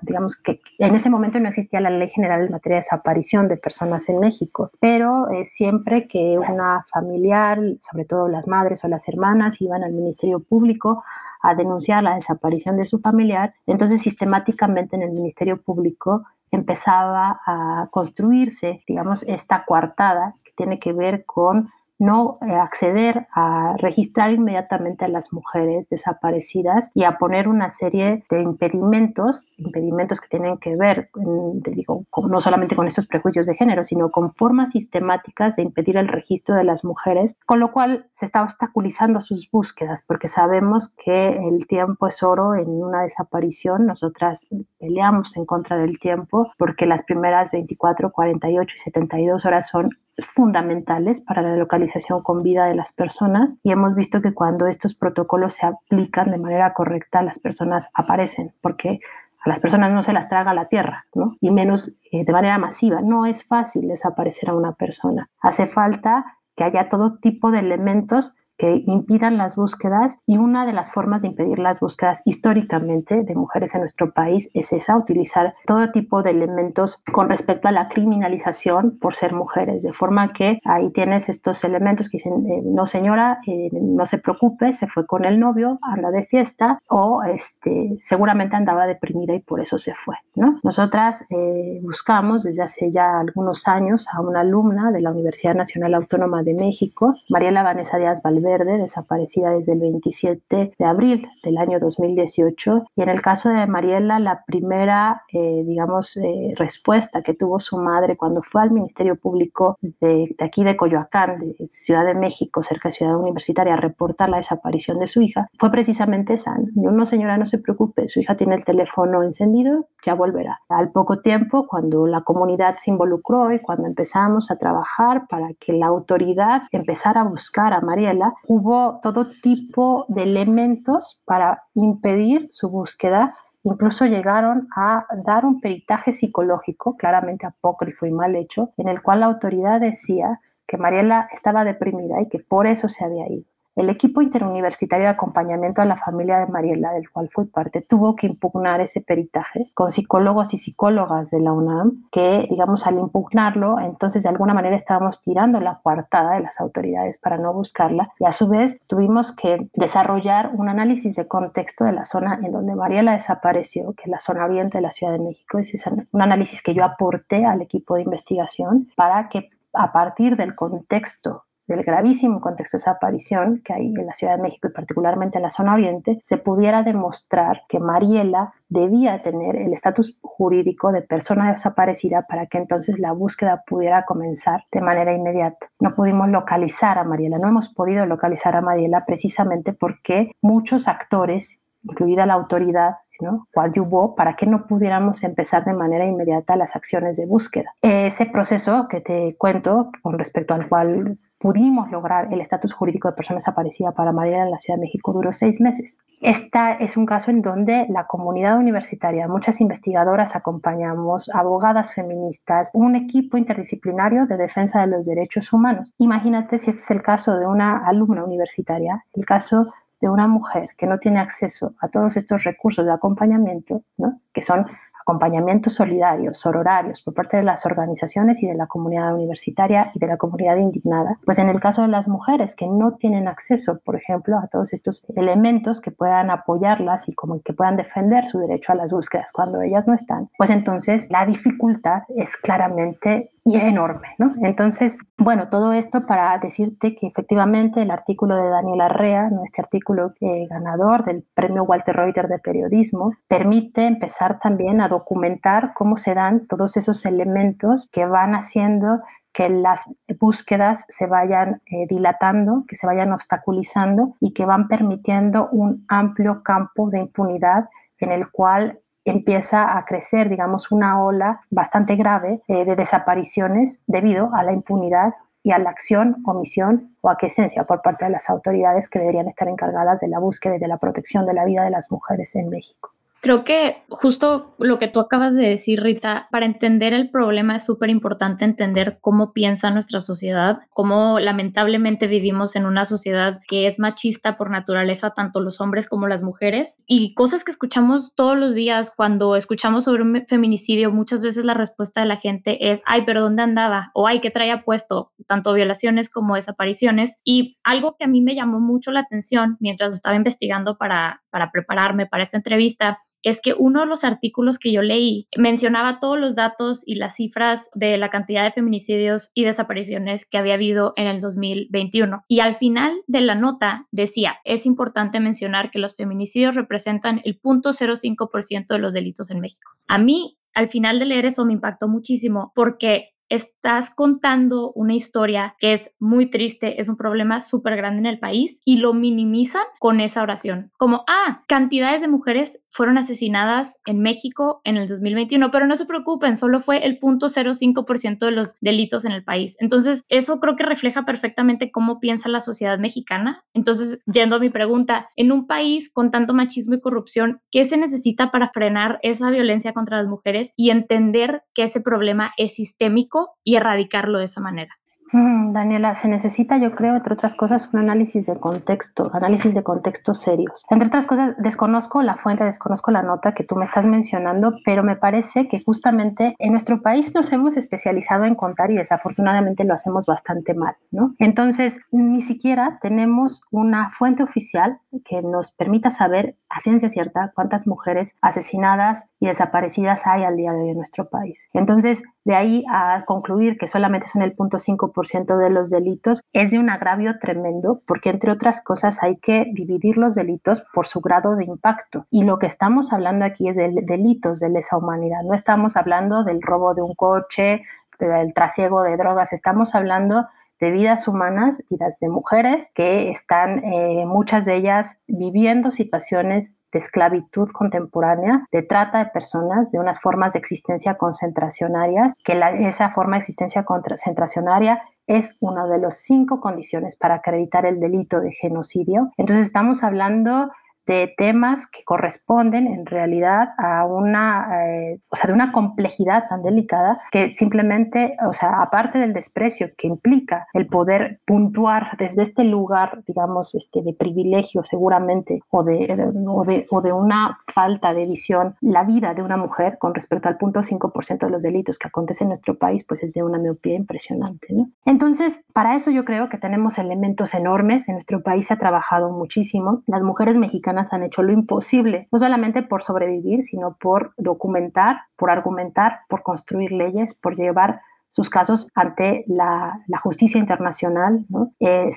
digamos, 0.01 0.35
que 0.35 0.59
en 0.79 0.93
ese 0.95 1.09
momento 1.09 1.39
no 1.39 1.47
existía 1.47 1.79
la 1.79 1.89
ley 1.89 2.09
general 2.09 2.41
en 2.41 2.51
materia 2.51 2.75
de 2.75 2.79
desaparición 2.79 3.47
de 3.47 3.55
personas 3.55 4.09
en 4.09 4.19
México, 4.19 4.69
pero 4.81 5.12
siempre 5.43 6.07
que 6.07 6.37
una 6.37 6.83
familiar, 6.91 7.59
sobre 7.81 8.05
todo 8.05 8.27
las 8.27 8.47
madres 8.47 8.83
o 8.83 8.87
las 8.87 9.07
hermanas, 9.07 9.61
iban 9.61 9.83
al 9.83 9.93
Ministerio 9.93 10.39
Público 10.39 11.03
a 11.41 11.55
denunciar 11.55 12.03
la 12.03 12.15
desaparición 12.15 12.77
de 12.77 12.85
su 12.85 12.99
familiar, 12.99 13.53
entonces 13.67 14.01
sistemáticamente 14.01 14.95
en 14.95 15.03
el 15.03 15.11
Ministerio 15.11 15.61
Público 15.61 16.23
empezaba 16.51 17.41
a 17.45 17.87
construirse, 17.91 18.83
digamos, 18.87 19.23
esta 19.23 19.65
coartada 19.65 20.35
que 20.43 20.51
tiene 20.55 20.79
que 20.79 20.93
ver 20.93 21.25
con 21.25 21.69
no 22.03 22.37
eh, 22.41 22.53
acceder 22.53 23.27
a 23.33 23.75
registrar 23.77 24.31
inmediatamente 24.31 25.05
a 25.05 25.07
las 25.07 25.31
mujeres 25.33 25.89
desaparecidas 25.89 26.91
y 26.93 27.03
a 27.05 27.17
poner 27.17 27.47
una 27.47 27.69
serie 27.69 28.25
de 28.29 28.41
impedimentos, 28.41 29.47
impedimentos 29.57 30.19
que 30.19 30.27
tienen 30.27 30.57
que 30.57 30.75
ver, 30.75 31.09
digo, 31.15 32.05
no 32.29 32.41
solamente 32.41 32.75
con 32.75 32.87
estos 32.87 33.07
prejuicios 33.07 33.45
de 33.45 33.55
género, 33.55 33.83
sino 33.83 34.11
con 34.11 34.33
formas 34.33 34.71
sistemáticas 34.71 35.55
de 35.55 35.63
impedir 35.63 35.97
el 35.97 36.07
registro 36.07 36.55
de 36.55 36.63
las 36.63 36.83
mujeres, 36.83 37.37
con 37.45 37.59
lo 37.59 37.71
cual 37.71 38.07
se 38.11 38.25
está 38.25 38.43
obstaculizando 38.43 39.21
sus 39.21 39.49
búsquedas, 39.49 40.03
porque 40.05 40.27
sabemos 40.27 40.95
que 40.95 41.29
el 41.29 41.65
tiempo 41.67 42.07
es 42.07 42.21
oro 42.23 42.55
en 42.55 42.69
una 42.69 43.03
desaparición. 43.03 43.85
Nosotras 43.85 44.47
peleamos 44.79 45.37
en 45.37 45.45
contra 45.45 45.77
del 45.77 45.99
tiempo 45.99 46.51
porque 46.57 46.85
las 46.85 47.03
primeras 47.03 47.51
24, 47.51 48.11
48 48.11 48.75
y 48.75 48.79
72 48.79 49.45
horas 49.45 49.67
son 49.69 49.89
fundamentales 50.19 51.21
para 51.21 51.41
la 51.41 51.55
localización 51.55 52.21
con 52.21 52.43
vida 52.43 52.65
de 52.65 52.75
las 52.75 52.93
personas 52.93 53.57
y 53.63 53.71
hemos 53.71 53.95
visto 53.95 54.21
que 54.21 54.33
cuando 54.33 54.67
estos 54.67 54.93
protocolos 54.93 55.55
se 55.55 55.65
aplican 55.65 56.31
de 56.31 56.37
manera 56.37 56.73
correcta, 56.73 57.23
las 57.23 57.39
personas 57.39 57.89
aparecen 57.93 58.53
porque 58.61 58.99
a 59.43 59.49
las 59.49 59.59
personas 59.59 59.91
no 59.91 60.01
se 60.01 60.13
las 60.13 60.29
traga 60.29 60.53
la 60.53 60.65
tierra, 60.65 61.05
¿no? 61.13 61.35
Y 61.41 61.51
menos 61.51 61.97
eh, 62.11 62.23
de 62.23 62.31
manera 62.31 62.57
masiva. 62.57 63.01
No 63.01 63.25
es 63.25 63.45
fácil 63.45 63.87
desaparecer 63.87 64.49
a 64.49 64.55
una 64.55 64.73
persona. 64.73 65.29
Hace 65.41 65.67
falta 65.67 66.37
que 66.55 66.63
haya 66.63 66.87
todo 66.87 67.17
tipo 67.17 67.51
de 67.51 67.59
elementos 67.59 68.37
que 68.57 68.83
impidan 68.85 69.37
las 69.37 69.55
búsquedas 69.55 70.19
y 70.25 70.37
una 70.37 70.65
de 70.65 70.73
las 70.73 70.91
formas 70.91 71.21
de 71.21 71.29
impedir 71.29 71.59
las 71.59 71.79
búsquedas 71.79 72.21
históricamente 72.25 73.23
de 73.23 73.35
mujeres 73.35 73.73
en 73.75 73.81
nuestro 73.81 74.11
país 74.11 74.49
es 74.53 74.73
esa, 74.73 74.97
utilizar 74.97 75.55
todo 75.65 75.91
tipo 75.91 76.23
de 76.23 76.31
elementos 76.31 77.03
con 77.11 77.29
respecto 77.29 77.67
a 77.67 77.71
la 77.71 77.89
criminalización 77.89 78.97
por 78.99 79.15
ser 79.15 79.33
mujeres, 79.33 79.83
de 79.83 79.93
forma 79.93 80.33
que 80.33 80.59
ahí 80.65 80.91
tienes 80.91 81.29
estos 81.29 81.63
elementos 81.63 82.09
que 82.09 82.17
dicen, 82.17 82.45
eh, 82.49 82.61
no 82.63 82.85
señora, 82.85 83.39
eh, 83.47 83.69
no 83.71 84.05
se 84.05 84.17
preocupe, 84.17 84.73
se 84.73 84.87
fue 84.87 85.05
con 85.05 85.25
el 85.25 85.39
novio, 85.39 85.79
anda 85.81 86.11
de 86.11 86.25
fiesta 86.25 86.81
o 86.89 87.23
este, 87.23 87.95
seguramente 87.97 88.55
andaba 88.55 88.87
deprimida 88.87 89.33
y 89.33 89.39
por 89.39 89.59
eso 89.61 89.77
se 89.77 89.93
fue. 89.93 90.15
¿no? 90.35 90.59
Nosotras 90.63 91.25
eh, 91.29 91.79
buscamos 91.81 92.43
desde 92.43 92.63
hace 92.63 92.91
ya 92.91 93.19
algunos 93.19 93.67
años 93.67 94.07
a 94.11 94.21
una 94.21 94.41
alumna 94.41 94.91
de 94.91 95.01
la 95.01 95.11
Universidad 95.11 95.55
Nacional 95.55 95.93
Autónoma 95.95 96.43
de 96.43 96.53
México, 96.53 97.15
Mariela 97.29 97.63
Vanessa 97.63 97.97
Díaz 97.97 98.21
Valverde, 98.43 98.77
desaparecida 98.77 99.51
desde 99.51 99.73
el 99.73 99.79
27 99.79 100.73
de 100.77 100.85
abril 100.85 101.27
del 101.43 101.57
año 101.57 101.79
2018. 101.79 102.85
Y 102.95 103.01
en 103.01 103.09
el 103.09 103.21
caso 103.21 103.49
de 103.49 103.65
Mariela, 103.67 104.19
la 104.19 104.43
primera, 104.45 105.23
eh, 105.31 105.63
digamos, 105.65 106.17
eh, 106.17 106.53
respuesta 106.55 107.21
que 107.21 107.33
tuvo 107.33 107.59
su 107.59 107.77
madre 107.77 108.17
cuando 108.17 108.41
fue 108.41 108.61
al 108.61 108.71
Ministerio 108.71 109.15
Público 109.15 109.77
de, 109.81 110.35
de, 110.37 110.45
aquí 110.45 110.63
de 110.63 110.75
Coyoacán, 110.75 111.39
de 111.39 111.67
Ciudad 111.67 112.05
de 112.05 112.13
México, 112.13 112.61
cerca 112.61 112.89
de 112.89 112.93
Ciudad 112.93 113.17
Universitaria, 113.17 113.73
a 113.73 113.77
reportar 113.77 114.29
la 114.29 114.37
desaparición 114.37 114.99
de 114.99 115.07
su 115.07 115.21
hija, 115.21 115.49
fue 115.57 115.71
precisamente 115.71 116.33
esa. 116.33 116.57
No, 116.75 117.05
señora, 117.05 117.37
no 117.37 117.45
se 117.45 117.57
preocupe, 117.57 118.07
su 118.07 118.19
hija 118.19 118.35
tiene 118.35 118.55
el 118.55 118.65
teléfono 118.65 119.23
encendido, 119.23 119.87
ya 120.05 120.13
volverá. 120.13 120.61
Al 120.69 120.91
poco 120.91 121.19
tiempo, 121.21 121.67
cuando 121.67 122.07
la 122.07 122.21
comunidad 122.21 122.75
se 122.77 122.91
involucró 122.91 123.51
y 123.51 123.59
cuando 123.59 123.87
empezamos 123.87 124.51
a 124.51 124.57
trabajar 124.57 125.27
para 125.27 125.53
que 125.59 125.73
la 125.73 125.87
autoridad 125.87 126.63
empezara 126.71 127.21
a 127.21 127.25
buscar 127.25 127.73
a 127.73 127.81
Mariela, 127.81 128.32
hubo 128.47 128.99
todo 129.01 129.27
tipo 129.41 130.05
de 130.09 130.23
elementos 130.23 131.21
para 131.25 131.63
impedir 131.73 132.47
su 132.51 132.69
búsqueda 132.69 133.35
Incluso 133.63 134.05
llegaron 134.05 134.67
a 134.75 135.05
dar 135.23 135.45
un 135.45 135.61
peritaje 135.61 136.11
psicológico, 136.11 136.97
claramente 136.97 137.45
apócrifo 137.45 138.05
y 138.05 138.11
mal 138.11 138.35
hecho, 138.35 138.73
en 138.75 138.89
el 138.89 139.01
cual 139.01 139.21
la 139.21 139.27
autoridad 139.27 139.79
decía 139.79 140.41
que 140.67 140.77
Mariela 140.77 141.29
estaba 141.31 141.63
deprimida 141.63 142.21
y 142.21 142.27
que 142.27 142.39
por 142.39 142.67
eso 142.67 142.89
se 142.89 143.05
había 143.05 143.27
ido. 143.29 143.45
El 143.75 143.89
equipo 143.89 144.21
interuniversitario 144.21 145.05
de 145.05 145.11
acompañamiento 145.11 145.81
a 145.81 145.85
la 145.85 145.97
familia 145.97 146.37
de 146.37 146.45
Mariela, 146.45 146.93
del 146.93 147.09
cual 147.09 147.29
fui 147.33 147.45
parte, 147.45 147.81
tuvo 147.81 148.15
que 148.15 148.27
impugnar 148.27 148.81
ese 148.81 149.01
peritaje 149.01 149.71
con 149.73 149.89
psicólogos 149.89 150.53
y 150.53 150.57
psicólogas 150.57 151.31
de 151.31 151.39
la 151.39 151.53
UNAM, 151.53 152.07
que, 152.11 152.45
digamos, 152.49 152.85
al 152.85 152.99
impugnarlo, 152.99 153.79
entonces 153.79 154.23
de 154.23 154.29
alguna 154.29 154.53
manera 154.53 154.75
estábamos 154.75 155.21
tirando 155.23 155.59
la 155.59 155.79
coartada 155.81 156.35
de 156.35 156.41
las 156.41 156.61
autoridades 156.61 157.17
para 157.17 157.37
no 157.37 157.51
buscarla 157.51 158.11
y 158.19 158.25
a 158.25 158.31
su 158.31 158.47
vez 158.47 158.79
tuvimos 158.85 159.35
que 159.35 159.67
desarrollar 159.73 160.51
un 160.53 160.69
análisis 160.69 161.15
de 161.15 161.27
contexto 161.27 161.85
de 161.85 161.93
la 161.93 162.05
zona 162.05 162.39
en 162.43 162.51
donde 162.51 162.75
Mariela 162.75 163.13
desapareció, 163.13 163.93
que 163.93 164.03
es 164.03 164.09
la 164.09 164.19
zona 164.19 164.45
oriente 164.45 164.77
de 164.77 164.83
la 164.83 164.91
Ciudad 164.91 165.13
de 165.13 165.19
México. 165.19 165.57
Es 165.57 165.87
un 166.11 166.21
análisis 166.21 166.61
que 166.61 166.75
yo 166.75 166.83
aporté 166.83 167.45
al 167.45 167.61
equipo 167.61 167.95
de 167.95 168.03
investigación 168.03 168.89
para 168.95 169.29
que 169.29 169.49
a 169.73 169.91
partir 169.91 170.37
del 170.37 170.55
contexto 170.55 171.45
del 171.67 171.83
gravísimo 171.83 172.41
contexto 172.41 172.77
de 172.77 172.81
esa 172.81 172.91
aparición 172.91 173.61
que 173.63 173.73
hay 173.73 173.87
en 173.87 174.05
la 174.05 174.13
Ciudad 174.13 174.35
de 174.35 174.43
México 174.43 174.67
y 174.67 174.73
particularmente 174.73 175.37
en 175.37 175.43
la 175.43 175.49
zona 175.49 175.73
oriente, 175.73 176.19
se 176.23 176.37
pudiera 176.37 176.83
demostrar 176.83 177.61
que 177.69 177.79
Mariela 177.79 178.53
debía 178.69 179.21
tener 179.21 179.55
el 179.55 179.73
estatus 179.73 180.17
jurídico 180.21 180.91
de 180.91 181.01
persona 181.01 181.51
desaparecida 181.51 182.25
para 182.27 182.47
que 182.47 182.57
entonces 182.57 182.99
la 182.99 183.11
búsqueda 183.11 183.63
pudiera 183.67 184.05
comenzar 184.05 184.63
de 184.71 184.81
manera 184.81 185.13
inmediata. 185.13 185.67
No 185.79 185.91
pudimos 185.91 186.29
localizar 186.29 186.97
a 186.97 187.03
Mariela, 187.03 187.37
no 187.37 187.47
hemos 187.47 187.73
podido 187.73 188.05
localizar 188.05 188.55
a 188.55 188.61
Mariela 188.61 189.05
precisamente 189.05 189.73
porque 189.73 190.31
muchos 190.41 190.87
actores, 190.87 191.63
incluida 191.83 192.25
la 192.25 192.33
autoridad, 192.33 192.95
¿no? 193.21 193.47
hubo 193.81 194.15
para 194.15 194.35
que 194.35 194.45
no 194.45 194.67
pudiéramos 194.67 195.23
empezar 195.23 195.65
de 195.65 195.73
manera 195.73 196.05
inmediata 196.05 196.55
las 196.55 196.75
acciones 196.75 197.17
de 197.17 197.25
búsqueda. 197.25 197.73
Ese 197.81 198.25
proceso 198.25 198.87
que 198.87 199.01
te 199.01 199.35
cuento, 199.37 199.91
con 200.01 200.17
respecto 200.17 200.53
al 200.53 200.67
cual 200.69 201.17
pudimos 201.43 201.91
lograr 201.91 202.31
el 202.31 202.39
estatus 202.39 202.71
jurídico 202.71 203.09
de 203.09 203.15
persona 203.15 203.39
desaparecida 203.39 203.91
para 203.91 204.13
María 204.13 204.43
en 204.43 204.49
la 204.49 204.57
Ciudad 204.57 204.77
de 204.77 204.85
México 204.85 205.11
duró 205.11 205.33
seis 205.33 205.59
meses. 205.59 206.01
Este 206.21 206.57
es 206.79 206.95
un 206.95 207.05
caso 207.05 207.31
en 207.31 207.41
donde 207.41 207.85
la 207.89 208.07
comunidad 208.07 208.57
universitaria, 208.57 209.27
muchas 209.27 209.59
investigadoras 209.59 210.37
acompañamos, 210.37 211.29
abogadas 211.33 211.93
feministas, 211.93 212.71
un 212.73 212.95
equipo 212.95 213.35
interdisciplinario 213.35 214.25
de 214.25 214.37
defensa 214.37 214.79
de 214.79 214.87
los 214.87 215.05
derechos 215.05 215.51
humanos. 215.51 215.93
Imagínate 215.97 216.57
si 216.57 216.69
este 216.69 216.81
es 216.81 216.91
el 216.91 217.01
caso 217.01 217.37
de 217.37 217.45
una 217.45 217.85
alumna 217.85 218.23
universitaria, 218.23 219.03
el 219.13 219.25
caso 219.25 219.73
de 220.03 220.09
una 220.09 220.27
mujer 220.27 220.71
que 220.77 220.85
no 220.85 220.99
tiene 220.99 221.21
acceso 221.21 221.75
a 221.79 221.87
todos 221.87 222.17
estos 222.17 222.43
recursos 222.43 222.85
de 222.85 222.91
acompañamiento, 222.91 223.83
¿no? 223.95 224.19
que 224.33 224.41
son 224.41 224.65
acompañamientos 224.99 225.75
solidarios, 225.75 226.39
sororarios 226.39 227.01
por 227.01 227.13
parte 227.13 227.37
de 227.37 227.43
las 227.43 227.65
organizaciones 227.65 228.43
y 228.43 228.47
de 228.47 228.53
la 228.53 228.67
comunidad 228.67 229.15
universitaria 229.15 229.91
y 229.93 229.99
de 229.99 230.07
la 230.07 230.17
comunidad 230.17 230.57
indignada, 230.57 231.19
pues 231.23 231.39
en 231.39 231.47
el 231.47 231.61
caso 231.61 231.83
de 231.83 231.87
las 231.87 232.09
mujeres 232.09 232.53
que 232.53 232.67
no 232.67 232.97
tienen 232.97 233.29
acceso, 233.29 233.79
por 233.85 233.95
ejemplo, 233.95 234.37
a 234.39 234.47
todos 234.47 234.73
estos 234.73 235.05
elementos 235.15 235.79
que 235.79 235.91
puedan 235.91 236.29
apoyarlas 236.29 237.07
y 237.07 237.13
como 237.13 237.41
que 237.41 237.53
puedan 237.53 237.77
defender 237.77 238.25
su 238.27 238.39
derecho 238.39 238.73
a 238.73 238.75
las 238.75 238.91
búsquedas 238.91 239.31
cuando 239.31 239.61
ellas 239.61 239.87
no 239.87 239.93
están, 239.93 240.29
pues 240.37 240.49
entonces 240.49 241.09
la 241.09 241.25
dificultad 241.25 242.03
es 242.17 242.35
claramente 242.35 243.32
y 243.45 243.57
enorme, 243.57 244.07
¿no? 244.19 244.33
Entonces, 244.43 244.99
bueno, 245.17 245.49
todo 245.49 245.73
esto 245.73 246.05
para 246.05 246.37
decirte 246.37 246.95
que 246.95 247.07
efectivamente 247.07 247.81
el 247.81 247.91
artículo 247.91 248.37
de 248.37 248.49
Daniel 248.49 248.81
Arrea, 248.81 249.29
¿no? 249.29 249.43
este 249.43 249.61
artículo 249.61 250.13
ganador 250.49 251.03
del 251.03 251.25
premio 251.33 251.63
Walter 251.63 251.95
Reuter 251.95 252.29
de 252.29 252.39
periodismo, 252.39 253.11
permite 253.27 253.85
empezar 253.85 254.39
también 254.39 254.79
a 254.79 254.87
documentar 254.87 255.73
cómo 255.73 255.97
se 255.97 256.13
dan 256.13 256.47
todos 256.47 256.77
esos 256.77 257.05
elementos 257.05 257.89
que 257.91 258.05
van 258.05 258.33
haciendo 258.33 259.01
que 259.33 259.49
las 259.49 259.91
búsquedas 260.19 260.85
se 260.87 261.07
vayan 261.07 261.61
eh, 261.65 261.87
dilatando, 261.89 262.63
que 262.67 262.75
se 262.75 262.87
vayan 262.87 263.11
obstaculizando 263.11 264.15
y 264.21 264.31
que 264.31 264.45
van 264.45 264.67
permitiendo 264.67 265.49
un 265.51 265.85
amplio 265.89 266.43
campo 266.43 266.89
de 266.89 266.99
impunidad 266.99 267.67
en 267.97 268.11
el 268.11 268.29
cual 268.29 268.79
empieza 269.05 269.77
a 269.77 269.85
crecer, 269.85 270.29
digamos, 270.29 270.71
una 270.71 271.03
ola 271.03 271.41
bastante 271.49 271.95
grave 271.95 272.41
eh, 272.47 272.65
de 272.65 272.75
desapariciones 272.75 273.83
debido 273.87 274.33
a 274.33 274.43
la 274.43 274.53
impunidad 274.53 275.13
y 275.43 275.51
a 275.51 275.59
la 275.59 275.69
acción, 275.69 276.23
omisión 276.25 276.95
o 277.01 277.09
aquiescencia 277.09 277.65
por 277.65 277.81
parte 277.81 278.05
de 278.05 278.11
las 278.11 278.29
autoridades 278.29 278.89
que 278.89 278.99
deberían 278.99 279.27
estar 279.27 279.47
encargadas 279.47 279.99
de 279.99 280.07
la 280.07 280.19
búsqueda 280.19 280.55
y 280.55 280.59
de 280.59 280.67
la 280.67 280.77
protección 280.77 281.25
de 281.25 281.33
la 281.33 281.43
vida 281.43 281.63
de 281.63 281.69
las 281.69 281.91
mujeres 281.91 282.33
en 282.35 282.49
México. 282.49 282.91
Creo 283.23 283.45
que 283.45 283.77
justo 283.87 284.53
lo 284.59 284.77
que 284.79 284.89
tú 284.89 284.99
acabas 284.99 285.33
de 285.33 285.47
decir, 285.47 285.81
Rita, 285.81 286.27
para 286.29 286.45
entender 286.45 286.91
el 286.91 287.09
problema 287.09 287.55
es 287.55 287.65
súper 287.65 287.89
importante 287.89 288.43
entender 288.43 288.97
cómo 288.99 289.31
piensa 289.31 289.71
nuestra 289.71 290.01
sociedad, 290.01 290.59
cómo 290.73 291.21
lamentablemente 291.21 292.07
vivimos 292.07 292.57
en 292.57 292.65
una 292.65 292.83
sociedad 292.83 293.39
que 293.47 293.65
es 293.65 293.79
machista 293.79 294.35
por 294.35 294.49
naturaleza, 294.49 295.11
tanto 295.11 295.39
los 295.39 295.61
hombres 295.61 295.87
como 295.87 296.05
las 296.09 296.21
mujeres, 296.21 296.83
y 296.85 297.13
cosas 297.13 297.45
que 297.45 297.51
escuchamos 297.51 298.13
todos 298.13 298.37
los 298.37 298.55
días 298.55 298.91
cuando 298.93 299.37
escuchamos 299.37 299.85
sobre 299.85 300.01
un 300.01 300.25
feminicidio, 300.27 300.91
muchas 300.91 301.21
veces 301.21 301.45
la 301.45 301.53
respuesta 301.53 302.01
de 302.01 302.07
la 302.07 302.17
gente 302.17 302.71
es, 302.73 302.81
ay, 302.85 303.03
pero 303.05 303.21
¿dónde 303.21 303.43
andaba? 303.43 303.89
O 303.93 304.05
ay, 304.05 304.19
¿qué 304.19 304.31
traía 304.31 304.65
puesto? 304.65 305.13
Tanto 305.29 305.53
violaciones 305.53 306.09
como 306.09 306.35
desapariciones. 306.35 307.21
Y 307.23 307.57
algo 307.63 307.95
que 307.97 308.03
a 308.03 308.09
mí 308.09 308.21
me 308.21 308.35
llamó 308.35 308.59
mucho 308.59 308.91
la 308.91 308.99
atención 308.99 309.55
mientras 309.61 309.93
estaba 309.93 310.17
investigando 310.17 310.77
para, 310.77 311.23
para 311.29 311.51
prepararme 311.51 312.05
para 312.05 312.23
esta 312.23 312.35
entrevista 312.35 312.99
es 313.23 313.41
que 313.41 313.55
uno 313.57 313.81
de 313.81 313.85
los 313.85 314.03
artículos 314.03 314.59
que 314.59 314.71
yo 314.71 314.81
leí 314.81 315.27
mencionaba 315.37 315.99
todos 315.99 316.19
los 316.19 316.35
datos 316.35 316.83
y 316.85 316.95
las 316.95 317.15
cifras 317.15 317.69
de 317.73 317.97
la 317.97 318.09
cantidad 318.09 318.43
de 318.43 318.51
feminicidios 318.51 319.31
y 319.33 319.45
desapariciones 319.45 320.25
que 320.25 320.37
había 320.37 320.55
habido 320.55 320.93
en 320.95 321.07
el 321.07 321.21
2021. 321.21 322.23
Y 322.27 322.41
al 322.41 322.55
final 322.55 322.93
de 323.07 323.21
la 323.21 323.35
nota 323.35 323.87
decía, 323.91 324.37
es 324.43 324.65
importante 324.65 325.19
mencionar 325.19 325.71
que 325.71 325.79
los 325.79 325.95
feminicidios 325.95 326.55
representan 326.55 327.21
el 327.23 327.41
0.05% 327.41 328.67
de 328.67 328.79
los 328.79 328.93
delitos 328.93 329.31
en 329.31 329.39
México. 329.39 329.71
A 329.87 329.97
mí, 329.97 330.37
al 330.53 330.69
final 330.69 330.99
de 330.99 331.05
leer 331.05 331.25
eso 331.25 331.45
me 331.45 331.53
impactó 331.53 331.87
muchísimo 331.87 332.51
porque 332.55 333.13
estás 333.29 333.89
contando 333.89 334.71
una 334.73 334.93
historia 334.93 335.55
que 335.57 335.73
es 335.73 335.95
muy 335.99 336.29
triste, 336.29 336.79
es 336.79 336.87
un 336.87 336.97
problema 336.97 337.41
súper 337.41 337.75
grande 337.75 337.99
en 338.01 338.05
el 338.05 338.19
país 338.19 338.61
y 338.63 338.77
lo 338.77 338.93
minimizan 338.93 339.63
con 339.79 340.01
esa 340.01 340.21
oración. 340.21 340.71
Como, 340.77 341.03
ah, 341.07 341.43
cantidades 341.47 342.01
de 342.01 342.07
mujeres 342.07 342.62
fueron 342.73 342.97
asesinadas 342.97 343.77
en 343.85 343.99
México 343.99 344.61
en 344.63 344.77
el 344.77 344.87
2021, 344.87 345.51
pero 345.51 345.67
no 345.67 345.75
se 345.75 345.85
preocupen, 345.85 346.35
solo 346.35 346.59
fue 346.59 346.85
el 346.85 346.99
0.05% 346.99 348.25
de 348.25 348.31
los 348.31 348.55
delitos 348.61 349.05
en 349.05 349.11
el 349.11 349.23
país. 349.23 349.55
Entonces, 349.59 350.05
eso 350.09 350.39
creo 350.39 350.55
que 350.55 350.63
refleja 350.63 351.05
perfectamente 351.05 351.71
cómo 351.71 351.99
piensa 351.99 352.29
la 352.29 352.41
sociedad 352.41 352.79
mexicana. 352.79 353.45
Entonces, 353.53 353.99
yendo 354.11 354.37
a 354.37 354.39
mi 354.39 354.49
pregunta, 354.49 355.07
en 355.15 355.31
un 355.31 355.45
país 355.45 355.91
con 355.93 356.09
tanto 356.09 356.33
machismo 356.33 356.73
y 356.73 356.81
corrupción, 356.81 357.41
¿qué 357.51 357.63
se 357.63 357.77
necesita 357.77 358.31
para 358.31 358.49
frenar 358.49 358.99
esa 359.03 359.29
violencia 359.29 359.73
contra 359.73 359.97
las 359.97 360.07
mujeres 360.07 360.53
y 360.55 360.71
entender 360.71 361.43
que 361.53 361.63
ese 361.63 361.79
problema 361.79 362.33
es 362.37 362.55
sistémico 362.55 363.35
y 363.43 363.55
erradicarlo 363.55 364.17
de 364.17 364.25
esa 364.25 364.41
manera? 364.41 364.79
Daniela, 365.13 365.93
se 365.93 366.07
necesita, 366.07 366.57
yo 366.57 366.73
creo, 366.73 366.95
entre 366.95 367.13
otras 367.13 367.35
cosas, 367.35 367.69
un 367.71 367.79
análisis 367.79 368.25
de 368.25 368.35
contexto, 368.35 369.11
análisis 369.13 369.53
de 369.53 369.63
contextos 369.63 370.21
serios. 370.21 370.65
Entre 370.69 370.87
otras 370.87 371.05
cosas, 371.05 371.35
desconozco 371.37 372.01
la 372.01 372.17
fuente, 372.17 372.43
desconozco 372.43 372.89
la 372.89 373.03
nota 373.03 373.33
que 373.33 373.43
tú 373.43 373.55
me 373.55 373.65
estás 373.65 373.85
mencionando, 373.85 374.55
pero 374.65 374.83
me 374.83 374.95
parece 374.95 375.47
que 375.47 375.61
justamente 375.63 376.35
en 376.39 376.51
nuestro 376.51 376.81
país 376.81 377.13
nos 377.13 377.31
hemos 377.31 377.57
especializado 377.57 378.25
en 378.25 378.35
contar 378.35 378.71
y 378.71 378.75
desafortunadamente 378.75 379.63
lo 379.63 379.75
hacemos 379.75 380.05
bastante 380.05 380.53
mal, 380.53 380.75
¿no? 380.91 381.13
Entonces, 381.19 381.81
ni 381.91 382.21
siquiera 382.21 382.79
tenemos 382.81 383.43
una 383.51 383.89
fuente 383.89 384.23
oficial 384.23 384.79
que 385.05 385.21
nos 385.21 385.51
permita 385.51 385.89
saber 385.89 386.35
a 386.53 386.61
ciencia 386.61 386.87
cierta 386.87 387.31
cuántas 387.33 387.67
mujeres 387.67 388.17
asesinadas 388.21 389.09
y 389.19 389.27
desaparecidas 389.27 390.05
hay 390.05 390.23
al 390.23 390.37
día 390.37 390.53
de 390.53 390.61
hoy 390.61 390.69
en 390.69 390.77
nuestro 390.77 391.09
país. 391.09 391.49
Entonces, 391.53 392.03
de 392.25 392.35
ahí 392.35 392.63
a 392.69 393.03
concluir 393.05 393.57
que 393.57 393.67
solamente 393.67 394.07
son 394.07 394.21
el 394.21 394.35
0.5% 394.35 395.37
de 395.37 395.49
los 395.49 395.69
delitos 395.69 396.21
es 396.31 396.51
de 396.51 396.59
un 396.59 396.69
agravio 396.69 397.17
tremendo 397.19 397.81
porque 397.87 398.09
entre 398.09 398.31
otras 398.31 398.63
cosas 398.63 399.01
hay 399.01 399.17
que 399.17 399.45
dividir 399.51 399.97
los 399.97 400.15
delitos 400.15 400.63
por 400.73 400.87
su 400.87 401.01
grado 401.01 401.35
de 401.35 401.45
impacto. 401.45 402.05
Y 402.11 402.23
lo 402.23 402.37
que 402.37 402.47
estamos 402.47 402.93
hablando 402.93 403.25
aquí 403.25 403.49
es 403.49 403.55
de 403.55 403.71
delitos 403.83 404.39
de 404.39 404.49
lesa 404.49 404.77
humanidad, 404.77 405.23
no 405.23 405.33
estamos 405.33 405.75
hablando 405.75 406.23
del 406.23 406.41
robo 406.41 406.75
de 406.75 406.83
un 406.83 406.93
coche, 406.93 407.63
del 407.99 408.33
trasiego 408.33 408.83
de 408.83 408.97
drogas, 408.97 409.33
estamos 409.33 409.75
hablando 409.75 410.27
de 410.63 410.71
vidas 410.71 411.09
humanas, 411.09 411.61
vidas 411.69 411.99
de 411.99 412.07
mujeres 412.07 412.71
que 412.73 413.09
están, 413.09 413.65
eh, 413.65 414.05
muchas 414.05 414.45
de 414.45 414.55
ellas, 414.55 415.01
viviendo 415.07 415.71
situaciones 415.71 416.55
de 416.71 416.79
esclavitud 416.79 417.49
contemporánea, 417.51 418.47
de 418.49 418.61
trata 418.61 418.99
de 418.99 419.07
personas, 419.07 419.73
de 419.73 419.79
unas 419.79 419.99
formas 419.99 420.31
de 420.31 420.39
existencia 420.39 420.95
concentracionarias, 420.95 422.15
que 422.23 422.41
esa 422.59 422.91
forma 422.91 423.17
de 423.17 423.19
existencia 423.19 423.65
concentracionaria 423.65 424.81
es 425.05 425.35
una 425.41 425.67
de 425.67 425.79
las 425.79 425.97
cinco 425.97 426.39
condiciones 426.39 426.95
para 426.95 427.15
acreditar 427.15 427.65
el 427.65 427.81
delito 427.81 428.21
de 428.21 428.31
genocidio. 428.31 429.11
Entonces 429.17 429.47
estamos 429.47 429.83
hablando 429.83 430.49
de 430.85 431.13
temas 431.17 431.67
que 431.67 431.83
corresponden 431.83 432.67
en 432.67 432.85
realidad 432.85 433.49
a 433.57 433.85
una, 433.85 434.47
eh, 434.65 434.99
o 435.09 435.15
sea, 435.15 435.27
de 435.27 435.33
una 435.33 435.51
complejidad 435.51 436.27
tan 436.27 436.43
delicada 436.43 436.99
que 437.11 437.33
simplemente, 437.35 438.15
o 438.27 438.33
sea, 438.33 438.61
aparte 438.61 438.99
del 438.99 439.13
desprecio 439.13 439.69
que 439.77 439.87
implica 439.87 440.47
el 440.53 440.67
poder 440.67 441.19
puntuar 441.25 441.95
desde 441.97 442.23
este 442.23 442.43
lugar, 442.43 443.03
digamos, 443.05 443.55
este, 443.55 443.81
de 443.81 443.93
privilegio 443.93 444.63
seguramente, 444.63 445.41
o 445.49 445.63
de, 445.63 446.11
o 446.27 446.43
de, 446.43 446.67
o 446.69 446.81
de 446.81 446.91
una 446.91 447.39
falta 447.53 447.93
de 447.93 448.05
visión, 448.05 448.55
la 448.61 448.83
vida 448.83 449.13
de 449.13 449.21
una 449.21 449.37
mujer 449.37 449.77
con 449.77 449.93
respecto 449.93 450.27
al 450.27 450.37
punto 450.37 450.61
5% 450.61 451.19
de 451.19 451.29
los 451.29 451.43
delitos 451.43 451.77
que 451.77 451.87
acontecen 451.87 452.25
en 452.25 452.29
nuestro 452.29 452.57
país, 452.57 452.83
pues 452.87 453.03
es 453.03 453.13
de 453.13 453.23
una 453.23 453.37
miopía 453.37 453.75
impresionante. 453.75 454.47
Entonces, 454.85 455.45
para 455.53 455.75
eso 455.75 455.91
yo 455.91 456.05
creo 456.05 456.29
que 456.29 456.37
tenemos 456.37 456.77
elementos 456.77 457.33
enormes. 457.33 457.87
En 457.87 457.95
nuestro 457.95 458.21
país 458.23 458.47
se 458.47 458.53
ha 458.53 458.57
trabajado 458.57 459.11
muchísimo. 459.11 459.83
Las 459.87 460.03
mujeres 460.03 460.37
mexicanas 460.37 460.93
han 460.93 461.03
hecho 461.03 461.21
lo 461.21 461.31
imposible, 461.31 462.07
no 462.11 462.19
solamente 462.19 462.63
por 462.63 462.83
sobrevivir, 462.83 463.43
sino 463.43 463.77
por 463.79 464.13
documentar, 464.17 464.97
por 465.15 465.29
argumentar, 465.29 465.99
por 466.09 466.23
construir 466.23 466.71
leyes, 466.71 467.13
por 467.13 467.35
llevar 467.35 467.81
sus 468.13 468.29
casos 468.29 468.69
ante 468.75 469.25
la, 469.25 469.81
justicia 470.03 470.39
internacional, 470.39 471.25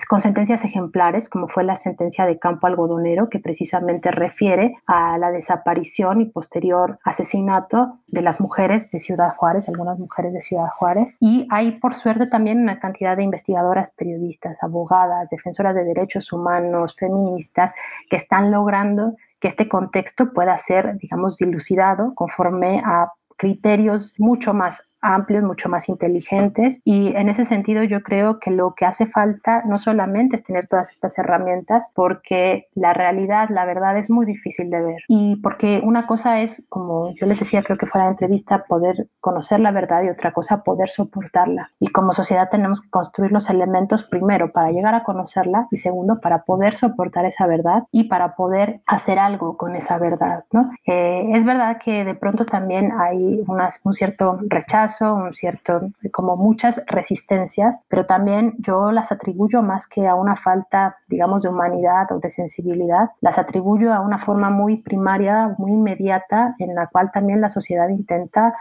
con 0.08 0.20
sentencias 0.22 0.64
ejemplares, 0.64 1.28
como 1.28 1.46
fue 1.46 1.62
la 1.62 1.76
sentencia 1.76 2.24
de 2.24 2.38
Campo 2.38 2.66
Algodonero, 2.66 3.28
que 3.28 3.38
precisamente 3.38 4.10
refiere 4.10 4.76
a 4.86 5.18
la 5.18 5.30
desaparición 5.30 6.22
y 6.22 6.24
posterior 6.24 6.98
asesinato 7.04 7.98
de 8.06 8.22
las 8.22 8.40
mujeres 8.40 8.90
de 8.90 8.98
Ciudad 8.98 9.34
Juárez, 9.36 9.68
algunas 9.68 9.98
mujeres 9.98 10.32
de 10.32 10.40
Ciudad 10.40 10.68
Juárez. 10.78 11.16
Y 11.20 11.46
hay, 11.50 11.72
por 11.72 11.94
suerte, 11.94 12.26
también 12.28 12.62
una 12.62 12.78
cantidad 12.78 13.14
de 13.14 13.22
investigadoras, 13.22 13.90
periodistas, 13.90 14.62
abogadas, 14.62 15.28
defensoras 15.28 15.74
de 15.74 15.84
derechos 15.84 16.32
humanos, 16.32 16.96
feministas, 16.98 17.74
que 18.08 18.16
están 18.16 18.50
logrando 18.50 19.16
que 19.38 19.48
este 19.48 19.68
contexto 19.68 20.32
pueda 20.32 20.56
ser, 20.56 20.96
digamos, 20.96 21.36
dilucidado 21.36 22.14
conforme 22.14 22.80
a 22.86 23.12
criterios 23.36 24.14
mucho 24.18 24.54
más 24.54 24.90
amplios, 25.00 25.44
mucho 25.44 25.68
más 25.68 25.88
inteligentes. 25.88 26.80
Y 26.84 27.14
en 27.16 27.28
ese 27.28 27.44
sentido 27.44 27.82
yo 27.84 28.02
creo 28.02 28.38
que 28.38 28.50
lo 28.50 28.74
que 28.74 28.84
hace 28.84 29.06
falta 29.06 29.62
no 29.66 29.78
solamente 29.78 30.36
es 30.36 30.44
tener 30.44 30.68
todas 30.68 30.90
estas 30.90 31.18
herramientas 31.18 31.90
porque 31.94 32.66
la 32.74 32.92
realidad, 32.92 33.48
la 33.50 33.64
verdad 33.64 33.96
es 33.98 34.10
muy 34.10 34.26
difícil 34.26 34.70
de 34.70 34.80
ver. 34.80 35.02
Y 35.08 35.36
porque 35.36 35.80
una 35.84 36.06
cosa 36.06 36.40
es, 36.40 36.66
como 36.68 37.12
yo 37.14 37.26
les 37.26 37.38
decía 37.38 37.62
creo 37.62 37.78
que 37.78 37.86
fue 37.86 38.00
la 38.00 38.08
entrevista, 38.08 38.64
poder 38.68 39.08
conocer 39.20 39.60
la 39.60 39.70
verdad 39.70 40.02
y 40.02 40.08
otra 40.08 40.32
cosa 40.32 40.62
poder 40.62 40.90
soportarla. 40.90 41.70
Y 41.78 41.88
como 41.88 42.12
sociedad 42.12 42.48
tenemos 42.50 42.80
que 42.80 42.90
construir 42.90 43.32
los 43.32 43.50
elementos 43.50 44.04
primero 44.04 44.52
para 44.52 44.70
llegar 44.70 44.94
a 44.94 45.04
conocerla 45.04 45.68
y 45.70 45.76
segundo 45.76 46.20
para 46.20 46.42
poder 46.42 46.74
soportar 46.74 47.24
esa 47.24 47.46
verdad 47.46 47.84
y 47.90 48.04
para 48.04 48.34
poder 48.34 48.80
hacer 48.86 49.18
algo 49.18 49.56
con 49.56 49.76
esa 49.76 49.98
verdad, 49.98 50.44
¿no? 50.52 50.70
Eh, 50.86 51.30
es 51.34 51.44
verdad 51.44 51.78
que 51.82 52.04
de 52.04 52.14
pronto 52.14 52.46
también 52.46 52.92
hay 52.98 53.44
un 53.46 53.94
cierto 53.94 54.38
rechazo 54.48 54.85
un 55.00 55.34
cierto, 55.34 55.90
como 56.12 56.36
muchas 56.36 56.82
resistencias, 56.86 57.84
pero 57.88 58.06
también 58.06 58.54
yo 58.58 58.92
las 58.92 59.12
atribuyo 59.12 59.62
más 59.62 59.86
que 59.86 60.06
a 60.06 60.14
una 60.14 60.36
falta, 60.36 60.96
digamos, 61.08 61.42
de 61.42 61.48
humanidad 61.48 62.10
o 62.12 62.18
de 62.18 62.30
sensibilidad, 62.30 63.10
las 63.20 63.38
atribuyo 63.38 63.92
a 63.92 64.00
una 64.00 64.18
forma 64.18 64.50
muy 64.50 64.78
primaria, 64.78 65.54
muy 65.58 65.72
inmediata, 65.72 66.54
en 66.58 66.74
la 66.74 66.86
cual 66.86 67.10
también 67.12 67.40
la 67.40 67.48
sociedad 67.48 67.88
intenta 67.88 68.54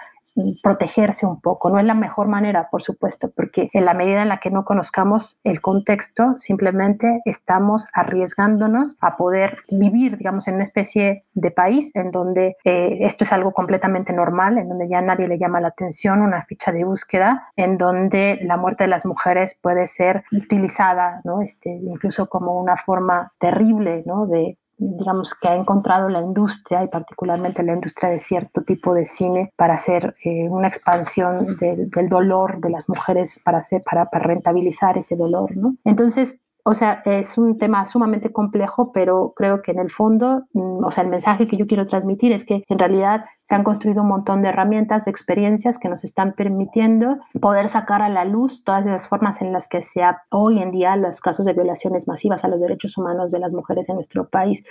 protegerse 0.61 1.25
un 1.25 1.39
poco. 1.39 1.69
No 1.69 1.79
es 1.79 1.85
la 1.85 1.93
mejor 1.93 2.27
manera, 2.27 2.69
por 2.69 2.81
supuesto, 2.81 3.31
porque 3.35 3.69
en 3.73 3.85
la 3.85 3.93
medida 3.93 4.21
en 4.21 4.29
la 4.29 4.39
que 4.39 4.51
no 4.51 4.65
conozcamos 4.65 5.39
el 5.43 5.61
contexto, 5.61 6.33
simplemente 6.37 7.21
estamos 7.25 7.87
arriesgándonos 7.93 8.97
a 9.01 9.15
poder 9.15 9.59
vivir, 9.69 10.17
digamos, 10.17 10.47
en 10.47 10.55
una 10.55 10.63
especie 10.63 11.25
de 11.33 11.51
país 11.51 11.91
en 11.95 12.11
donde 12.11 12.57
eh, 12.63 12.97
esto 13.01 13.23
es 13.23 13.33
algo 13.33 13.51
completamente 13.51 14.13
normal, 14.13 14.57
en 14.57 14.69
donde 14.69 14.89
ya 14.89 15.01
nadie 15.01 15.27
le 15.27 15.37
llama 15.37 15.61
la 15.61 15.69
atención, 15.69 16.21
una 16.21 16.45
ficha 16.45 16.71
de 16.71 16.83
búsqueda, 16.83 17.49
en 17.55 17.77
donde 17.77 18.39
la 18.41 18.57
muerte 18.57 18.83
de 18.83 18.89
las 18.89 19.05
mujeres 19.05 19.59
puede 19.61 19.87
ser 19.87 20.23
utilizada, 20.31 21.21
¿no? 21.23 21.41
Este, 21.41 21.69
incluso 21.69 22.27
como 22.27 22.59
una 22.59 22.77
forma 22.77 23.33
terrible, 23.39 24.03
¿no? 24.05 24.27
De 24.27 24.57
digamos, 24.77 25.33
que 25.33 25.47
ha 25.47 25.55
encontrado 25.55 26.09
la 26.09 26.21
industria 26.21 26.83
y 26.83 26.87
particularmente 26.87 27.63
la 27.63 27.73
industria 27.73 28.09
de 28.09 28.19
cierto 28.19 28.63
tipo 28.63 28.93
de 28.93 29.05
cine 29.05 29.53
para 29.55 29.75
hacer 29.75 30.15
eh, 30.23 30.49
una 30.49 30.67
expansión 30.67 31.57
del 31.57 32.09
dolor 32.09 32.59
de 32.59 32.69
las 32.69 32.89
mujeres, 32.89 33.41
para, 33.43 33.59
hacer, 33.59 33.83
para, 33.83 34.09
para 34.09 34.25
rentabilizar 34.25 34.97
ese 34.97 35.15
dolor, 35.15 35.55
¿no? 35.55 35.75
Entonces, 35.83 36.41
o 36.67 36.73
sea, 36.73 37.03
es 37.05 37.37
un 37.37 37.59
tema 37.59 37.85
sumamente 37.85 38.31
complejo, 38.31 38.91
pero 38.91 39.33
creo 39.35 39.61
que 39.61 39.71
en 39.71 39.77
el 39.77 39.91
fondo, 39.91 40.45
mm, 40.53 40.83
o 40.83 40.89
sea, 40.89 41.03
el 41.03 41.11
mensaje 41.11 41.45
que 41.45 41.57
yo 41.57 41.67
quiero 41.67 41.85
transmitir 41.85 42.31
es 42.31 42.43
que 42.43 42.63
en 42.67 42.79
realidad 42.79 43.25
se 43.43 43.53
han 43.53 43.63
construido 43.63 44.01
un 44.01 44.07
montón 44.07 44.41
de 44.41 44.49
herramientas, 44.49 45.05
de 45.05 45.11
experiencias 45.11 45.77
que 45.77 45.89
nos 45.89 46.03
están 46.03 46.33
permitiendo 46.33 47.19
poder 47.39 47.69
sacar 47.69 48.01
a 48.01 48.09
la 48.09 48.25
luz 48.25 48.63
todas 48.63 48.87
esas 48.87 49.07
formas 49.07 49.43
en 49.43 49.53
las 49.53 49.67
que 49.67 49.83
se 49.83 50.01
hoy 50.31 50.57
en 50.57 50.71
día 50.71 50.95
los 50.95 51.21
casos 51.21 51.45
de 51.45 51.53
violaciones 51.53 52.07
masivas 52.07 52.43
a 52.43 52.47
los 52.47 52.59
derechos 52.59 52.97
humanos 52.97 53.31
de 53.31 53.39
las 53.39 53.53
mujeres 53.53 53.87
en 53.89 53.95
nuestro 53.95 54.27
país 54.27 54.65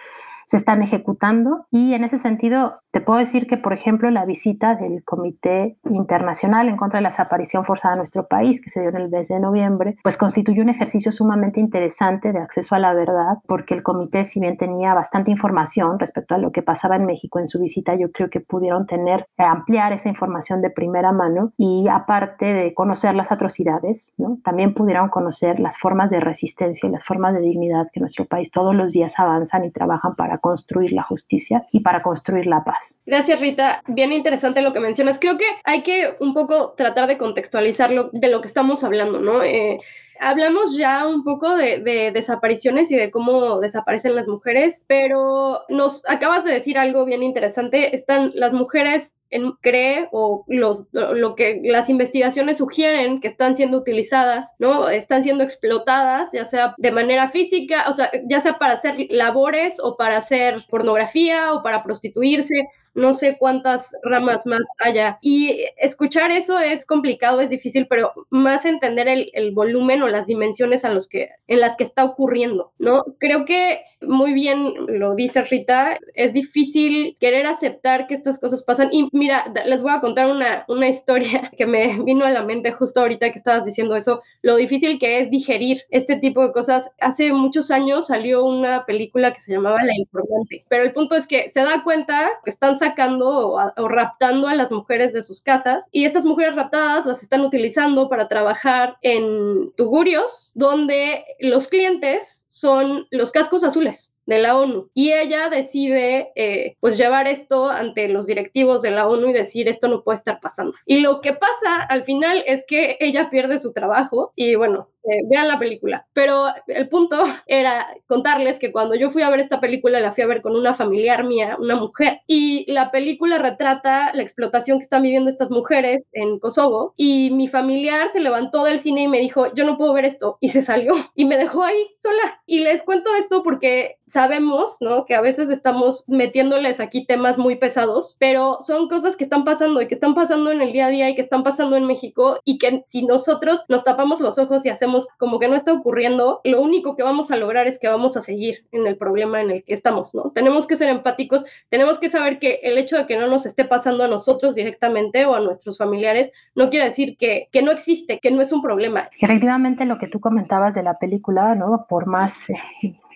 se 0.47 0.57
están 0.57 0.83
ejecutando 0.83 1.67
y 1.71 1.95
en 1.95 2.05
ese 2.05 2.19
sentido 2.19 2.81
te 2.95 3.01
puedo 3.01 3.19
decir 3.19 3.49
que, 3.49 3.57
por 3.57 3.73
ejemplo, 3.73 4.09
la 4.11 4.25
visita 4.25 4.77
del 4.77 5.03
Comité 5.03 5.79
Internacional 5.91 6.69
en 6.69 6.77
contra 6.77 6.99
de 6.99 7.03
la 7.03 7.09
desaparición 7.09 7.65
forzada 7.65 7.95
en 7.95 7.99
nuestro 7.99 8.29
país, 8.29 8.63
que 8.63 8.71
se 8.71 8.81
dio 8.81 8.91
en 8.91 8.97
el 8.97 9.09
mes 9.09 9.27
de 9.27 9.41
noviembre, 9.41 9.97
pues 10.05 10.17
constituyó 10.17 10.63
un 10.63 10.69
ejercicio 10.69 11.11
sumamente 11.11 11.59
interesante 11.59 12.33
de 12.33 12.39
acceso 12.39 12.77
a 12.77 12.79
la 12.79 12.95
verdad, 12.95 13.39
porque 13.49 13.75
el 13.75 13.83
comité, 13.83 14.25
si 14.25 14.39
bien 14.39 14.57
tenía 14.57 14.95
bastante 14.95 15.33
información 15.33 15.99
respecto 15.99 16.37
a 16.37 16.39
lo 16.39 16.53
que 16.53 16.63
pasaba 16.63 16.95
en 16.95 17.05
México 17.05 17.41
en 17.41 17.49
su 17.49 17.61
visita, 17.61 17.97
yo 17.97 18.13
creo 18.13 18.31
que 18.31 18.39
pudieron 18.39 18.87
tener, 18.87 19.27
eh, 19.39 19.43
ampliar 19.43 19.93
esa 19.93 20.09
información 20.09 20.63
de 20.63 20.71
primera 20.71 21.11
mano 21.11 21.53
y 21.57 21.89
aparte 21.89 22.53
de 22.53 22.75
conocer 22.75 23.17
las 23.17 23.33
atrocidades, 23.33 24.15
¿no? 24.19 24.39
también 24.45 24.73
pudieron 24.73 25.09
conocer 25.09 25.59
las 25.59 25.79
formas 25.79 26.11
de 26.11 26.21
resistencia 26.21 26.89
y 26.89 26.93
las 26.93 27.03
formas 27.03 27.35
de 27.35 27.41
dignidad 27.41 27.89
que 27.93 27.99
nuestro 27.99 28.25
país 28.25 28.53
todos 28.53 28.73
los 28.73 28.93
días 28.93 29.19
avanzan 29.19 29.65
y 29.65 29.73
trabajan 29.73 30.15
para 30.15 30.34
construir 30.39 30.93
la 30.93 31.03
justicia 31.03 31.67
y 31.73 31.81
para 31.81 32.03
construir 32.03 32.47
la 32.47 32.65
paz. 32.65 33.01
Gracias 33.07 33.41
Rita, 33.41 33.83
bien 33.87 34.13
interesante 34.13 34.63
lo 34.63 34.73
que 34.73 34.81
mencionas. 34.81 35.19
Creo 35.19 35.39
que 35.39 35.47
hay 35.65 35.83
que 35.83 36.17
un 36.21 36.35
poco 36.35 36.75
tratar 36.77 37.09
de 37.09 37.19
contextualizarlo 37.19 38.11
de 38.13 38.29
lo 38.29 38.41
que 38.41 38.49
estamos 38.49 38.85
hablando, 38.85 39.21
¿no? 39.21 39.43
Eh, 39.43 39.79
hablamos 40.21 40.77
ya 40.77 41.07
un 41.07 41.25
poco 41.25 41.57
de, 41.57 42.11
desapariciones 42.13 42.91
y 42.91 42.97
de 42.97 43.11
cómo 43.11 43.61
desaparecen 43.61 44.15
las 44.15 44.29
mujeres, 44.29 44.85
pero 44.89 45.63
nos 45.69 46.03
acabas 46.09 46.45
de 46.45 46.53
decir 46.53 46.79
algo 46.79 47.05
bien 47.05 47.23
interesante. 47.23 47.95
Están 47.95 48.33
las 48.35 48.53
mujeres 48.53 49.17
en 49.31 49.53
cree 49.61 50.09
o 50.13 50.45
los, 50.47 50.85
lo 50.93 51.35
que 51.35 51.61
las 51.65 51.89
investigaciones 51.89 52.59
sugieren 52.59 53.21
que 53.21 53.29
están 53.29 53.57
siendo 53.57 53.79
utilizadas, 53.79 54.55
¿no? 54.59 54.89
Están 54.89 55.25
siendo 55.25 55.43
explotadas, 55.43 56.31
ya 56.33 56.45
sea 56.45 56.75
de 56.79 56.93
manera 56.93 57.29
física, 57.29 57.85
o 57.89 57.93
sea, 57.93 58.11
ya 58.29 58.41
sea 58.41 58.59
para 58.59 58.75
hacer 58.75 58.95
labores 59.11 59.77
o 59.83 59.97
para 59.97 60.19
hacer 60.19 60.65
pornografía 60.71 61.53
o 61.53 61.63
para 61.63 61.83
prostituirse 61.83 62.69
no 62.95 63.13
sé 63.13 63.37
cuántas 63.39 63.95
ramas 64.03 64.47
más 64.47 64.63
haya. 64.79 65.19
Y 65.21 65.65
escuchar 65.77 66.31
eso 66.31 66.59
es 66.59 66.87
complicado, 66.87 67.41
es 67.41 67.51
difícil, 67.51 67.87
pero 67.89 68.13
más 68.31 68.65
entender 68.65 69.09
el, 69.09 69.31
volumen 69.53 70.03
o 70.03 70.09
las 70.09 70.27
dimensiones 70.27 70.85
a 70.85 70.89
los 70.89 71.09
que, 71.09 71.31
en 71.47 71.61
las 71.61 71.77
que 71.77 71.85
está 71.85 72.05
ocurriendo, 72.05 72.73
¿no? 72.79 73.05
Creo 73.19 73.45
que 73.45 73.83
muy 74.01 74.33
bien 74.33 74.75
lo 74.89 75.15
dice 75.15 75.43
Rita, 75.43 75.99
es 76.15 76.33
difícil 76.33 77.17
querer 77.21 77.47
aceptar 77.47 78.07
que 78.07 78.15
estas 78.15 78.39
cosas 78.39 78.63
pasan. 78.63 78.89
Y 78.93 79.09
mira, 79.13 79.53
les 79.67 79.83
voy 79.83 79.93
a 79.93 80.01
contar 80.01 80.31
una, 80.31 80.65
una 80.69 80.89
historia 80.89 81.51
que 81.57 81.67
me 81.67 82.03
vino 82.03 82.25
a 82.25 82.31
la 82.31 82.43
mente 82.43 82.73
justo 82.73 83.01
ahorita 83.01 83.31
que 83.31 83.39
estabas 83.39 83.65
diciendo 83.65 83.97
eso, 83.97 84.23
lo 84.43 84.57
difícil 84.57 84.99
que 84.99 85.21
es 85.21 85.31
digerir 85.31 85.83
este 85.91 86.17
tipo 86.17 86.43
de 86.43 86.53
cosas. 86.53 86.91
Hace 87.01 87.33
muchos 87.33 87.71
años 87.71 88.07
salió 88.09 88.45
una 88.45 88.85
película 88.87 89.33
que 89.33 89.41
se 89.41 89.53
llamaba 89.53 89.83
La 89.83 89.95
Informante, 89.97 90.65
pero 90.69 90.85
el 90.85 90.93
punto 90.93 91.17
es 91.17 91.27
que 91.27 91.51
se 91.51 91.61
da 91.61 91.83
cuenta 91.83 92.31
que 92.45 92.51
están 92.51 92.77
sacando 92.85 93.53
o, 93.77 93.89
raptando 93.89 94.47
a 94.47 94.55
las 94.55 94.71
mujeres 94.71 95.15
de 95.15 95.23
sus 95.23 95.41
casas 95.41 95.87
y 95.91 96.05
estas 96.05 96.25
mujeres 96.25 96.55
raptadas 96.55 97.07
las 97.07 97.23
están 97.23 97.41
utilizando 97.41 98.11
para 98.11 98.29
trabajar 98.29 98.99
en 99.01 99.73
tugurios 99.75 100.51
donde 100.55 101.25
los 101.41 101.69
clientes 101.69 102.45
son 102.49 103.07
los 103.11 103.33
cascos 103.33 103.65
azules 103.65 104.11
de 104.27 104.39
la 104.39 104.57
ONU. 104.57 104.91
Y 104.95 105.13
ella 105.13 105.49
decide 105.49 106.33
eh, 106.35 106.77
pues 106.81 106.99
llevar 106.99 107.27
esto 107.27 107.71
ante 107.71 108.09
los 108.09 108.27
directivos 108.27 108.83
de 108.83 108.91
la 108.91 109.07
ONU 109.09 109.29
y 109.29 109.33
decir 109.33 109.69
esto 109.69 109.89
no 109.89 110.03
puede 110.03 110.19
estar 110.19 110.41
pasando. 110.41 110.75
Y 110.85 111.01
lo 111.01 111.21
que 111.23 111.33
pasa 111.33 111.83
al 111.89 112.05
final 112.05 112.43
es 112.47 112.65
que 112.67 112.97
ella 113.01 113.31
pierde 113.31 113.59
su 113.59 113.73
trabajo 113.73 114.33
y 114.37 114.57
bueno, 114.57 114.89
eh, 115.05 115.23
vean 115.29 115.49
la 115.49 115.59
película. 115.59 116.07
Pero 116.13 116.47
el 116.67 116.89
punto 116.89 117.23
era 117.47 117.87
contarles 118.07 118.59
que 118.59 118.73
cuando 118.73 118.95
yo 118.95 119.11
fui 119.11 119.23
a 119.23 119.31
ver 119.31 119.41
esta 119.41 119.61
película, 119.61 120.01
la 120.01 120.13
fui 120.13 120.25
a 120.25 120.27
ver 120.27 120.43
con 120.43 120.57
una 120.57 120.75
familiar 120.75 121.25
mía, 121.25 121.57
una 121.59 121.77
mujer, 121.77 122.21
y 122.27 122.71
la 122.73 122.91
película 122.91 123.39
retrata 123.39 124.13
la 124.15 124.23
explotación 124.23 124.79
que 124.79 124.85
están 124.85 125.03
viviendo 125.03 125.29
estas 125.29 125.51
mujeres 125.51 126.11
en 126.15 126.39
Kosovo, 126.39 126.95
y 126.97 127.31
mi 127.31 127.49
familiar 127.49 128.11
se 128.13 128.21
levantó 128.21 128.65
del 128.65 128.79
cine 128.79 129.03
y 129.03 129.09
me 129.09 129.21
dijo, 129.21 129.53
yo 129.55 129.65
no 129.65 129.77
puedo 129.77 129.93
ver 129.93 130.05
esto, 130.05 130.39
y 130.41 130.49
se 130.49 130.63
salió, 130.63 130.95
y 131.15 131.25
me 131.25 131.37
dejó 131.37 131.63
ahí 131.63 131.87
sola. 131.97 132.41
Y 132.47 132.61
les 132.61 132.83
cuento 132.83 133.15
esto 133.15 133.43
porque 133.43 133.99
sabemos, 134.07 134.77
¿no? 134.81 135.05
Que 135.05 135.15
a 135.15 135.21
veces 135.21 135.49
estamos 135.51 136.05
metiéndoles 136.07 136.81
aquí 136.81 137.07
temas 137.07 137.39
muy 137.39 137.57
pesados, 137.57 138.17
pero 138.19 138.59
son 138.61 138.89
cosas 138.89 139.17
que 139.17 139.25
están 139.25 139.45
pasando 139.45 139.81
y 139.81 139.89
que 139.89 139.95
están 139.95 140.15
pasando 140.15 140.51
en 140.51 140.61
el 140.61 140.73
día 140.73 140.87
a 140.87 140.91
día 140.91 141.11
y 141.11 141.15
que 141.15 141.23
están 141.23 141.43
pasando 141.43 141.77
en 141.77 141.87
México 141.87 142.39
y 142.45 142.59
que 142.59 142.83
si 142.87 143.05
nosotros 143.05 143.65
nos 143.69 143.85
tapamos 143.85 144.21
los 144.21 144.39
ojos 144.39 144.65
y 144.65 144.69
hacemos 144.69 144.94
como 145.19 145.39
que 145.39 145.49
no 145.49 145.55
está 145.55 145.73
ocurriendo, 145.73 146.41
lo 146.45 146.61
único 146.61 146.97
que 146.97 147.03
vamos 147.03 147.31
a 147.31 147.37
lograr 147.37 147.67
es 147.67 147.79
que 147.79 147.89
vamos 147.89 148.17
a 148.17 148.21
seguir 148.21 148.67
en 148.73 148.87
el 148.87 148.97
problema 148.97 149.41
en 149.41 149.51
el 149.51 149.65
que 149.65 149.75
estamos, 149.75 150.15
¿no? 150.15 150.31
Tenemos 150.35 150.67
que 150.67 150.77
ser 150.77 150.89
empáticos, 150.89 151.45
tenemos 151.69 151.99
que 151.99 152.11
saber 152.11 152.39
que 152.39 152.61
el 152.63 152.79
hecho 152.79 152.97
de 152.97 153.07
que 153.07 153.19
no 153.19 153.27
nos 153.27 153.47
esté 153.47 153.65
pasando 153.65 154.05
a 154.05 154.09
nosotros 154.09 154.55
directamente 154.55 155.27
o 155.27 155.35
a 155.35 155.41
nuestros 155.41 155.79
familiares 155.79 156.33
no 156.55 156.71
quiere 156.71 156.87
decir 156.87 157.17
que, 157.17 157.49
que 157.53 157.63
no 157.63 157.73
existe, 157.73 158.21
que 158.21 158.31
no 158.31 158.41
es 158.41 158.53
un 158.53 158.63
problema. 158.63 159.09
Efectivamente, 159.21 159.85
lo 159.85 159.99
que 159.99 160.09
tú 160.09 160.21
comentabas 160.21 160.75
de 160.75 160.83
la 160.83 160.99
película, 160.99 161.55
¿no? 161.55 161.87
Por 161.89 162.07
más... 162.07 162.51
Eh, 162.51 162.57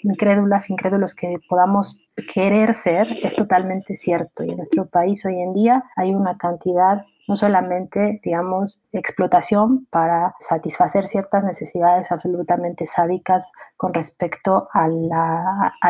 incrédulas, 0.03 0.71
incrédulos 0.71 1.15
que 1.15 1.39
podamos 1.49 2.05
querer 2.33 2.75
ser, 2.75 3.09
es 3.23 3.35
totalmente 3.35 3.97
cierto. 3.97 4.45
Y 4.45 4.51
en 4.51 4.57
nuestro 4.57 4.87
país 4.87 5.25
hoy 5.25 5.41
en 5.41 5.55
día 5.55 5.85
hay 5.97 6.15
una 6.15 6.37
cantidad 6.37 7.05
no 7.29 7.37
solamente, 7.37 8.21
digamos, 8.25 8.83
explotación 8.91 9.87
para 9.91 10.35
satisfacer 10.41 11.07
ciertas 11.07 11.45
necesidades 11.45 12.11
absolutamente 12.11 12.87
sádicas 12.87 13.53
con 13.77 13.95
respecto 13.95 14.69
a, 14.73 14.89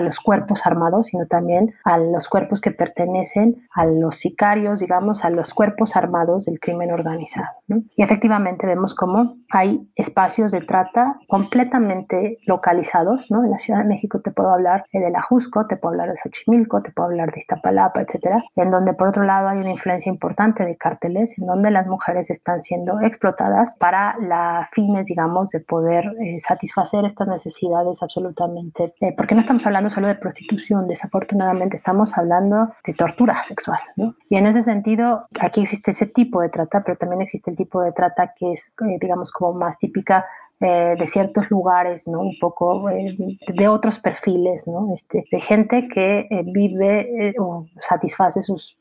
los 0.03 0.21
cuerpos 0.21 0.67
armados, 0.67 1.07
sino 1.07 1.27
también 1.27 1.75
a 1.85 1.97
los 1.97 2.29
cuerpos 2.29 2.61
que 2.61 2.71
pertenecen 2.71 3.67
a 3.73 3.87
los 3.87 4.17
sicarios, 4.17 4.81
digamos, 4.81 5.25
a 5.25 5.31
los 5.31 5.55
cuerpos 5.55 5.97
armados 5.97 6.45
del 6.45 6.61
crimen 6.61 6.93
organizado. 6.93 7.49
Y 7.97 8.03
efectivamente 8.03 8.67
vemos 8.67 8.95
cómo 8.95 9.37
hay 9.51 9.89
espacios 9.95 10.53
de 10.53 10.61
trata 10.61 11.19
completamente 11.29 12.39
localizados. 12.47 13.31
¿no? 13.31 13.45
En 13.45 13.51
la 13.51 13.59
Ciudad 13.59 13.81
de 13.81 13.89
México 13.89 14.21
te 14.21 14.33
puedo 14.33 14.51
hablar 14.51 14.85
de 14.93 15.11
la 15.11 15.23
Jusco, 15.23 15.67
te 15.67 15.77
puedo 15.77 15.93
hablar 15.93 16.11
de 16.11 16.19
Xochimilco, 16.19 16.83
te 16.83 16.91
puedo 16.91 17.09
hablar 17.09 17.31
de 17.33 17.39
Iztapalapa, 17.39 18.03
etcétera, 18.03 18.43
en 18.57 18.71
donde 18.71 18.93
por 18.93 19.09
otro 19.09 19.25
lado 19.25 19.49
hay 19.49 19.59
una 19.59 19.71
influencia 19.71 20.11
importante 20.11 20.65
de 20.65 20.77
cárteles 20.77 21.28
en 21.37 21.47
donde 21.47 21.71
las 21.71 21.87
mujeres 21.87 22.31
están 22.31 22.63
siendo 22.63 23.01
explotadas 23.01 23.75
para 23.77 24.17
la 24.21 24.69
fines, 24.73 25.07
digamos, 25.07 25.51
de 25.51 25.61
poder 25.61 26.05
eh, 26.21 26.39
satisfacer 26.41 27.05
estas 27.05 27.29
necesidades 27.29 28.03
absolutamente, 28.03 28.95
eh, 29.01 29.15
porque 29.17 29.35
no 29.35 29.41
estamos 29.41 29.67
hablando 29.67 29.91
solo 29.91 30.09
de 30.09 30.15
prostitución, 30.15 30.87
desafortunadamente 30.87 31.77
estamos 31.77 32.17
hablando 32.17 32.73
de 32.85 32.95
tortura 32.95 33.43
sexual, 33.45 33.81
¿no? 33.97 34.15
Y 34.29 34.37
en 34.37 34.47
ese 34.47 34.63
sentido, 34.63 35.27
aquí 35.41 35.63
existe 35.63 35.91
ese 35.91 36.07
tipo 36.07 36.41
de 36.41 36.49
trata, 36.49 36.83
pero 36.85 36.97
también 36.97 37.23
existe 37.23 37.51
el 37.51 37.57
tipo 37.57 37.83
de 37.83 37.93
trata 37.93 38.33
que 38.39 38.53
es, 38.53 38.75
eh, 38.87 38.99
digamos, 39.01 39.33
como 39.33 39.53
más 39.53 39.79
típica 39.79 40.25
de 40.61 41.07
ciertos 41.07 41.51
lugares, 41.51 42.09
¿no? 42.09 42.21
Un 42.21 42.39
poco 42.41 42.89
de 42.89 43.69
otros 43.69 43.99
perfiles, 44.01 44.67
¿no? 44.67 44.93
Este, 44.95 45.25
de 45.31 45.41
gente 45.41 45.89
que 45.89 46.27
vive 46.45 47.35
o 47.39 47.67
satisface 47.81 48.43
sus 48.43 48.77